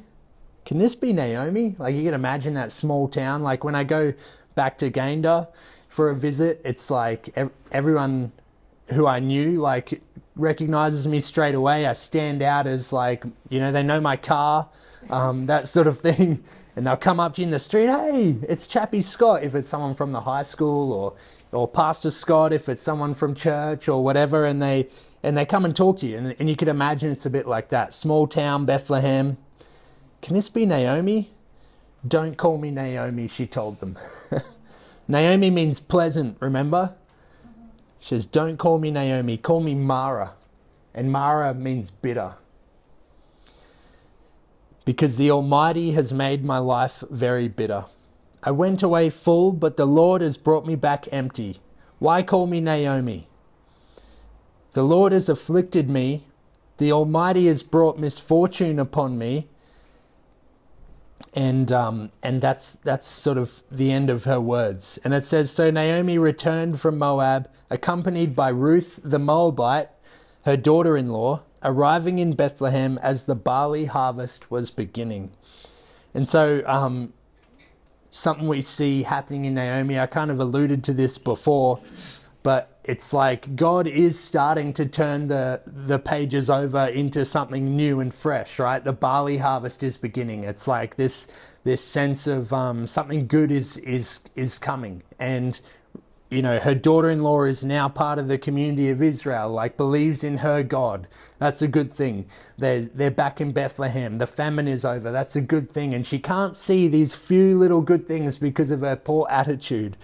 Can 0.64 0.78
this 0.78 0.94
be 0.94 1.12
Naomi? 1.12 1.76
Like 1.78 1.94
you 1.94 2.04
can 2.04 2.14
imagine 2.14 2.54
that 2.54 2.72
small 2.72 3.08
town. 3.08 3.42
Like 3.42 3.64
when 3.64 3.74
I 3.74 3.84
go 3.84 4.12
back 4.54 4.78
to 4.78 4.90
Gayndah 4.90 5.48
for 5.88 6.10
a 6.10 6.14
visit, 6.14 6.60
it's 6.64 6.90
like 6.90 7.36
everyone 7.72 8.32
who 8.92 9.06
I 9.06 9.18
knew, 9.18 9.60
like 9.60 10.00
recognizes 10.38 11.06
me 11.06 11.20
straight 11.20 11.54
away. 11.54 11.86
I 11.86 11.92
stand 11.92 12.42
out 12.42 12.66
as 12.66 12.92
like, 12.92 13.24
you 13.48 13.60
know, 13.60 13.72
they 13.72 13.82
know 13.82 14.00
my 14.00 14.16
car, 14.16 14.68
um, 15.10 15.46
that 15.46 15.68
sort 15.68 15.86
of 15.86 15.98
thing. 15.98 16.42
And 16.76 16.86
they'll 16.86 16.96
come 16.96 17.18
up 17.18 17.34
to 17.34 17.40
you 17.40 17.46
in 17.46 17.50
the 17.50 17.58
street, 17.58 17.88
hey, 17.88 18.36
it's 18.48 18.68
Chappie 18.68 19.02
Scott, 19.02 19.42
if 19.42 19.56
it's 19.56 19.68
someone 19.68 19.94
from 19.94 20.12
the 20.12 20.20
high 20.20 20.44
school, 20.44 20.92
or 20.92 21.14
or 21.50 21.66
Pastor 21.66 22.12
Scott, 22.12 22.52
if 22.52 22.68
it's 22.68 22.80
someone 22.80 23.14
from 23.14 23.34
church 23.34 23.88
or 23.88 24.04
whatever, 24.04 24.44
and 24.44 24.62
they 24.62 24.88
and 25.24 25.36
they 25.36 25.44
come 25.44 25.64
and 25.64 25.74
talk 25.74 25.98
to 25.98 26.06
you. 26.06 26.16
And, 26.16 26.36
and 26.38 26.48
you 26.48 26.54
could 26.54 26.68
imagine 26.68 27.10
it's 27.10 27.26
a 27.26 27.30
bit 27.30 27.48
like 27.48 27.70
that. 27.70 27.94
Small 27.94 28.28
town 28.28 28.64
Bethlehem. 28.64 29.38
Can 30.22 30.36
this 30.36 30.48
be 30.48 30.66
Naomi? 30.66 31.32
Don't 32.06 32.36
call 32.36 32.58
me 32.58 32.70
Naomi, 32.70 33.26
she 33.26 33.46
told 33.46 33.80
them. 33.80 33.98
Naomi 35.08 35.50
means 35.50 35.80
pleasant, 35.80 36.36
remember? 36.40 36.94
She 38.00 38.08
says, 38.10 38.26
Don't 38.26 38.56
call 38.56 38.78
me 38.78 38.90
Naomi, 38.90 39.36
call 39.36 39.60
me 39.60 39.74
Mara. 39.74 40.34
And 40.94 41.12
Mara 41.12 41.54
means 41.54 41.90
bitter. 41.90 42.34
Because 44.84 45.16
the 45.16 45.30
Almighty 45.30 45.92
has 45.92 46.12
made 46.12 46.44
my 46.44 46.58
life 46.58 47.04
very 47.10 47.48
bitter. 47.48 47.84
I 48.42 48.50
went 48.52 48.82
away 48.82 49.10
full, 49.10 49.52
but 49.52 49.76
the 49.76 49.86
Lord 49.86 50.22
has 50.22 50.38
brought 50.38 50.66
me 50.66 50.76
back 50.76 51.06
empty. 51.12 51.60
Why 51.98 52.22
call 52.22 52.46
me 52.46 52.60
Naomi? 52.60 53.28
The 54.72 54.84
Lord 54.84 55.12
has 55.12 55.28
afflicted 55.28 55.90
me. 55.90 56.24
The 56.78 56.92
Almighty 56.92 57.46
has 57.46 57.62
brought 57.62 57.98
misfortune 57.98 58.78
upon 58.78 59.18
me. 59.18 59.48
And 61.38 61.70
um, 61.70 62.10
and 62.20 62.42
that's 62.42 62.72
that's 62.72 63.06
sort 63.06 63.38
of 63.38 63.62
the 63.70 63.92
end 63.92 64.10
of 64.10 64.24
her 64.24 64.40
words. 64.40 64.98
And 65.04 65.14
it 65.14 65.24
says, 65.24 65.52
so 65.52 65.70
Naomi 65.70 66.18
returned 66.18 66.80
from 66.80 66.98
Moab, 66.98 67.48
accompanied 67.70 68.34
by 68.34 68.48
Ruth 68.48 68.98
the 69.04 69.20
Moabite, 69.20 69.90
her 70.44 70.56
daughter-in-law, 70.56 71.42
arriving 71.62 72.18
in 72.18 72.32
Bethlehem 72.32 72.98
as 73.02 73.26
the 73.26 73.36
barley 73.36 73.84
harvest 73.84 74.50
was 74.50 74.72
beginning. 74.72 75.30
And 76.12 76.28
so 76.28 76.64
um, 76.66 77.12
something 78.10 78.48
we 78.48 78.62
see 78.62 79.04
happening 79.04 79.44
in 79.44 79.54
Naomi. 79.54 79.96
I 79.96 80.06
kind 80.06 80.32
of 80.32 80.40
alluded 80.40 80.82
to 80.84 80.92
this 80.92 81.18
before, 81.18 81.78
but 82.42 82.77
it's 82.88 83.12
like 83.12 83.54
God 83.54 83.86
is 83.86 84.18
starting 84.18 84.72
to 84.72 84.86
turn 84.86 85.28
the 85.28 85.60
the 85.66 85.98
pages 85.98 86.48
over 86.48 86.86
into 86.86 87.22
something 87.26 87.76
new 87.76 88.00
and 88.00 88.12
fresh, 88.12 88.58
right? 88.58 88.82
The 88.82 88.94
barley 88.94 89.36
harvest 89.36 89.82
is 89.82 89.98
beginning. 89.98 90.44
It's 90.44 90.66
like 90.66 90.96
this 90.96 91.28
this 91.64 91.84
sense 91.84 92.26
of 92.26 92.50
um, 92.50 92.86
something 92.86 93.26
good 93.26 93.52
is 93.52 93.76
is 93.78 94.20
is 94.36 94.58
coming, 94.58 95.02
and 95.18 95.60
you 96.30 96.40
know 96.40 96.58
her 96.58 96.74
daughter-in-law 96.74 97.42
is 97.44 97.62
now 97.62 97.90
part 97.90 98.18
of 98.18 98.26
the 98.28 98.38
community 98.38 98.88
of 98.88 99.02
Israel, 99.02 99.50
like 99.50 99.76
believes 99.76 100.24
in 100.24 100.38
her 100.38 100.62
God. 100.62 101.06
That's 101.38 101.60
a 101.60 101.68
good 101.68 101.92
thing. 101.92 102.24
They're 102.56 102.86
they're 102.86 103.10
back 103.10 103.38
in 103.38 103.52
Bethlehem. 103.52 104.16
The 104.16 104.26
famine 104.26 104.66
is 104.66 104.86
over. 104.86 105.12
That's 105.12 105.36
a 105.36 105.42
good 105.42 105.70
thing, 105.70 105.92
and 105.92 106.06
she 106.06 106.18
can't 106.18 106.56
see 106.56 106.88
these 106.88 107.14
few 107.14 107.58
little 107.58 107.82
good 107.82 108.08
things 108.08 108.38
because 108.38 108.70
of 108.70 108.80
her 108.80 108.96
poor 108.96 109.26
attitude. 109.28 109.98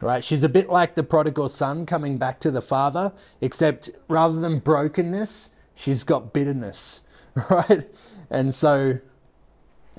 Right? 0.00 0.24
She's 0.24 0.42
a 0.42 0.48
bit 0.48 0.70
like 0.70 0.94
the 0.94 1.02
prodigal 1.02 1.48
son 1.48 1.84
coming 1.84 2.16
back 2.16 2.40
to 2.40 2.50
the 2.50 2.62
father, 2.62 3.12
except 3.40 3.90
rather 4.08 4.40
than 4.40 4.58
brokenness, 4.58 5.52
she's 5.74 6.02
got 6.02 6.32
bitterness. 6.32 7.02
Right? 7.48 7.88
And 8.28 8.52
so 8.52 8.98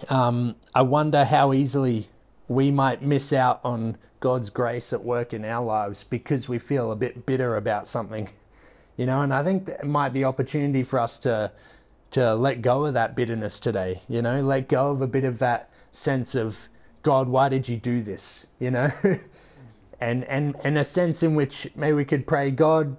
um, 0.10 0.56
I 0.76 0.82
wonder 0.82 1.24
how 1.24 1.54
easily 1.54 2.10
we 2.48 2.72
might 2.72 3.02
miss 3.02 3.32
out 3.32 3.62
on 3.64 3.98
God's 4.20 4.50
grace 4.50 4.94
at 4.94 5.04
work 5.04 5.34
in 5.34 5.46
our 5.46 5.66
lives 5.66 6.04
because 6.04 6.50
we 6.50 6.60
feel 6.60 6.92
a 6.92 6.96
bit 6.96 7.26
bitter 7.26 7.56
about 7.56 7.88
something. 7.88 8.30
You 8.98 9.06
know, 9.08 9.22
and 9.22 9.34
I 9.34 9.42
think 9.42 9.66
there 9.66 9.80
might 9.84 10.10
be 10.10 10.26
opportunity 10.26 10.84
for 10.84 11.00
us 11.00 11.18
to 11.20 11.52
to 12.12 12.36
let 12.36 12.62
go 12.62 12.86
of 12.86 12.94
that 12.94 13.16
bitterness 13.16 13.60
today, 13.60 14.02
you 14.08 14.22
know, 14.22 14.42
let 14.42 14.68
go 14.68 14.92
of 14.92 15.02
a 15.02 15.08
bit 15.08 15.24
of 15.24 15.40
that 15.40 15.70
sense 15.92 16.36
of 16.36 16.68
God, 17.02 17.28
why 17.30 17.50
did 17.50 17.68
you 17.68 17.78
do 17.78 18.04
this? 18.04 18.48
You 18.60 18.70
know? 18.72 18.92
And 20.02 20.26
and 20.26 20.56
and 20.64 20.78
a 20.78 20.84
sense 20.84 21.24
in 21.24 21.36
which 21.36 21.70
maybe 21.76 21.94
we 21.94 22.06
could 22.06 22.28
pray, 22.28 22.52
God, 22.52 22.98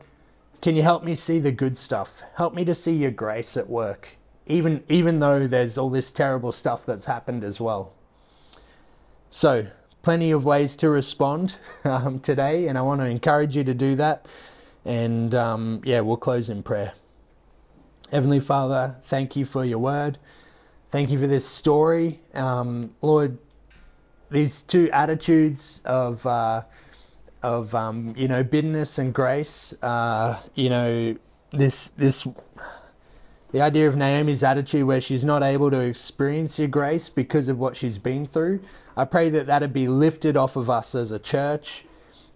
can 0.62 0.77
you 0.77 0.83
help 0.83 1.03
me 1.05 1.15
see 1.15 1.41
the 1.41 1.53
good 1.53 1.77
stuff? 1.77 2.23
Help 2.37 2.55
me 2.55 2.65
to 2.65 2.75
see 2.75 2.93
your 2.93 3.11
grace 3.11 3.57
at 3.57 3.69
work, 3.69 4.17
even 4.47 4.85
even 4.88 5.21
though 5.21 5.47
there's 5.47 5.77
all 5.77 5.91
this 5.91 6.11
terrible 6.12 6.53
stuff 6.53 6.87
that's 6.87 7.07
happened 7.07 7.45
as 7.45 7.61
well. 7.61 7.93
So, 9.29 9.67
plenty 10.03 10.31
of 10.31 10.45
ways 10.45 10.77
to 10.77 10.88
respond 10.88 11.57
um, 11.85 12.21
today, 12.21 12.69
and 12.69 12.79
I 12.79 12.83
want 12.83 13.01
to 13.01 13.07
encourage 13.07 13.57
you 13.57 13.65
to 13.65 13.75
do 13.75 13.97
that. 13.97 14.27
And 14.85 15.35
um, 15.35 15.83
yeah, 15.85 16.01
we'll 16.01 16.17
close 16.17 16.49
in 16.49 16.62
prayer. 16.62 16.93
Heavenly 18.11 18.41
Father, 18.41 18.97
thank 19.05 19.37
you 19.37 19.45
for 19.45 19.65
your 19.65 19.79
word. 19.79 20.19
Thank 20.91 21.11
you 21.11 21.19
for 21.19 21.27
this 21.27 21.47
story. 21.47 22.21
Um, 22.35 22.95
Lord, 23.01 23.38
these 24.31 24.61
two 24.61 24.91
attitudes 24.91 25.81
of 25.85 26.27
uh, 26.27 26.62
of 27.43 27.75
um, 27.75 28.15
you 28.17 28.29
know 28.29 28.43
bitterness 28.43 28.99
and 28.99 29.13
grace. 29.13 29.75
Uh, 29.83 30.41
you 30.55 30.69
know 30.69 31.17
this 31.51 31.89
this 31.89 32.27
the 33.53 33.61
idea 33.61 33.87
of 33.87 33.97
Naomi's 33.97 34.43
attitude 34.43 34.87
where 34.87 35.01
she's 35.01 35.25
not 35.25 35.43
able 35.43 35.71
to 35.71 35.81
experience 35.81 36.59
your 36.59 36.69
grace 36.69 37.11
because 37.11 37.49
of 37.49 37.59
what 37.59 37.77
she's 37.77 37.99
been 37.99 38.27
through. 38.27 38.61
I 38.97 39.05
pray 39.05 39.29
that 39.31 39.47
that'd 39.47 39.75
be 39.75 39.89
lifted 39.89 40.37
off 40.37 40.57
of 40.57 40.71
us 40.71 40.95
as 40.95 41.11
a 41.11 41.19
church, 41.19 41.85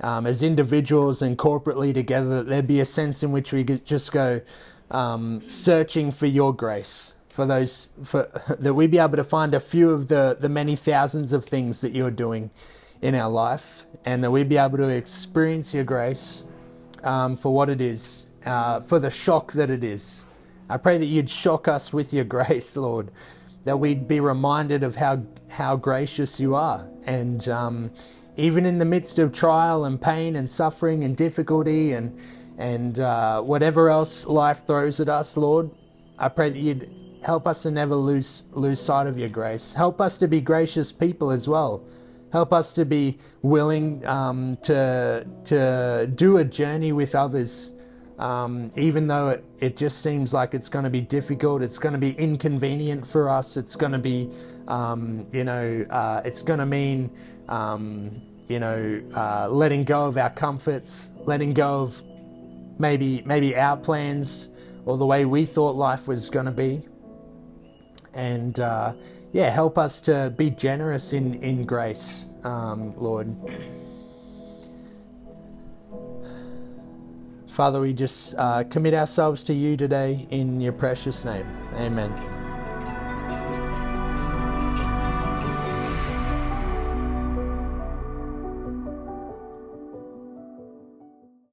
um, 0.00 0.26
as 0.26 0.42
individuals 0.42 1.22
and 1.22 1.38
corporately 1.38 1.94
together. 1.94 2.28
That 2.28 2.48
there'd 2.48 2.66
be 2.66 2.80
a 2.80 2.84
sense 2.84 3.22
in 3.22 3.32
which 3.32 3.52
we 3.52 3.64
could 3.64 3.86
just 3.86 4.12
go 4.12 4.42
um, 4.90 5.48
searching 5.48 6.10
for 6.10 6.26
your 6.26 6.54
grace. 6.54 7.14
For 7.28 7.46
those, 7.46 7.90
for 8.02 8.30
that 8.58 8.74
we'd 8.74 8.90
be 8.90 8.98
able 8.98 9.16
to 9.16 9.24
find 9.24 9.54
a 9.54 9.60
few 9.60 9.90
of 9.90 10.08
the 10.08 10.36
the 10.38 10.48
many 10.48 10.76
thousands 10.76 11.32
of 11.32 11.44
things 11.44 11.80
that 11.80 11.94
you're 11.94 12.10
doing 12.10 12.50
in 13.06 13.14
our 13.14 13.30
life, 13.30 13.86
and 14.04 14.24
that 14.24 14.32
we'd 14.32 14.48
be 14.48 14.56
able 14.56 14.78
to 14.78 14.88
experience 14.88 15.72
your 15.72 15.84
grace 15.84 16.42
um, 17.04 17.36
for 17.36 17.54
what 17.54 17.68
it 17.68 17.80
is, 17.80 18.26
uh, 18.44 18.80
for 18.80 18.98
the 18.98 19.10
shock 19.10 19.52
that 19.52 19.70
it 19.70 19.84
is. 19.84 20.24
I 20.68 20.76
pray 20.76 20.98
that 20.98 21.06
you'd 21.06 21.30
shock 21.30 21.68
us 21.68 21.92
with 21.92 22.12
your 22.12 22.24
grace, 22.36 22.76
Lord, 22.76 23.12
that 23.64 23.78
we'd 23.78 24.08
be 24.08 24.18
reminded 24.18 24.82
of 24.82 24.96
how 24.96 25.22
how 25.48 25.76
gracious 25.76 26.40
you 26.40 26.56
are, 26.56 26.88
and 27.04 27.48
um, 27.48 27.92
even 28.36 28.66
in 28.66 28.78
the 28.78 28.84
midst 28.84 29.20
of 29.20 29.32
trial 29.32 29.84
and 29.84 30.02
pain 30.02 30.34
and 30.34 30.50
suffering 30.50 31.04
and 31.04 31.16
difficulty 31.16 31.92
and 31.92 32.18
and 32.58 32.98
uh, 32.98 33.40
whatever 33.40 33.88
else 33.88 34.26
life 34.26 34.66
throws 34.66 34.98
at 34.98 35.08
us, 35.08 35.36
Lord, 35.36 35.70
I 36.18 36.28
pray 36.28 36.50
that 36.50 36.58
you'd 36.58 36.90
help 37.22 37.46
us 37.46 37.62
to 37.62 37.70
never 37.70 37.94
lose 37.94 38.48
lose 38.50 38.80
sight 38.80 39.06
of 39.06 39.16
your 39.16 39.28
grace. 39.28 39.74
Help 39.74 40.00
us 40.00 40.18
to 40.18 40.26
be 40.26 40.40
gracious 40.40 40.90
people 40.90 41.30
as 41.30 41.46
well. 41.46 41.84
Help 42.32 42.52
us 42.52 42.72
to 42.74 42.84
be 42.84 43.18
willing 43.42 44.04
um, 44.06 44.58
to 44.62 45.26
to 45.44 46.06
do 46.14 46.38
a 46.38 46.44
journey 46.44 46.92
with 46.92 47.14
others, 47.14 47.76
um, 48.18 48.72
even 48.76 49.06
though 49.06 49.28
it, 49.28 49.44
it 49.60 49.76
just 49.76 50.02
seems 50.02 50.34
like 50.34 50.52
it's 50.52 50.68
going 50.68 50.84
to 50.84 50.90
be 50.90 51.00
difficult. 51.00 51.62
It's 51.62 51.78
going 51.78 51.92
to 51.92 51.98
be 51.98 52.12
inconvenient 52.12 53.06
for 53.06 53.28
us. 53.28 53.56
It's 53.56 53.76
going 53.76 53.92
to 53.92 53.98
be, 53.98 54.30
um, 54.66 55.26
you 55.32 55.44
know, 55.44 55.86
uh, 55.88 56.22
it's 56.24 56.42
going 56.42 56.58
to 56.58 56.66
mean, 56.66 57.10
um, 57.48 58.20
you 58.48 58.58
know, 58.58 59.00
uh, 59.14 59.48
letting 59.48 59.84
go 59.84 60.06
of 60.06 60.16
our 60.16 60.30
comforts, 60.30 61.12
letting 61.24 61.52
go 61.52 61.82
of 61.82 62.02
maybe 62.78 63.22
maybe 63.24 63.56
our 63.56 63.76
plans 63.76 64.50
or 64.84 64.98
the 64.98 65.06
way 65.06 65.24
we 65.24 65.46
thought 65.46 65.76
life 65.76 66.08
was 66.08 66.28
going 66.28 66.46
to 66.46 66.52
be 66.52 66.82
and 68.16 68.60
uh, 68.60 68.94
yeah, 69.32 69.50
help 69.50 69.78
us 69.78 70.00
to 70.02 70.32
be 70.36 70.50
generous 70.50 71.12
in 71.12 71.34
in 71.42 71.64
grace, 71.64 72.26
um, 72.44 72.94
Lord. 72.96 73.34
Father, 77.48 77.80
we 77.80 77.94
just 77.94 78.34
uh, 78.36 78.64
commit 78.64 78.92
ourselves 78.92 79.42
to 79.44 79.54
you 79.54 79.78
today 79.78 80.26
in 80.30 80.60
your 80.60 80.74
precious 80.74 81.24
name. 81.24 81.46
Amen. 81.76 82.35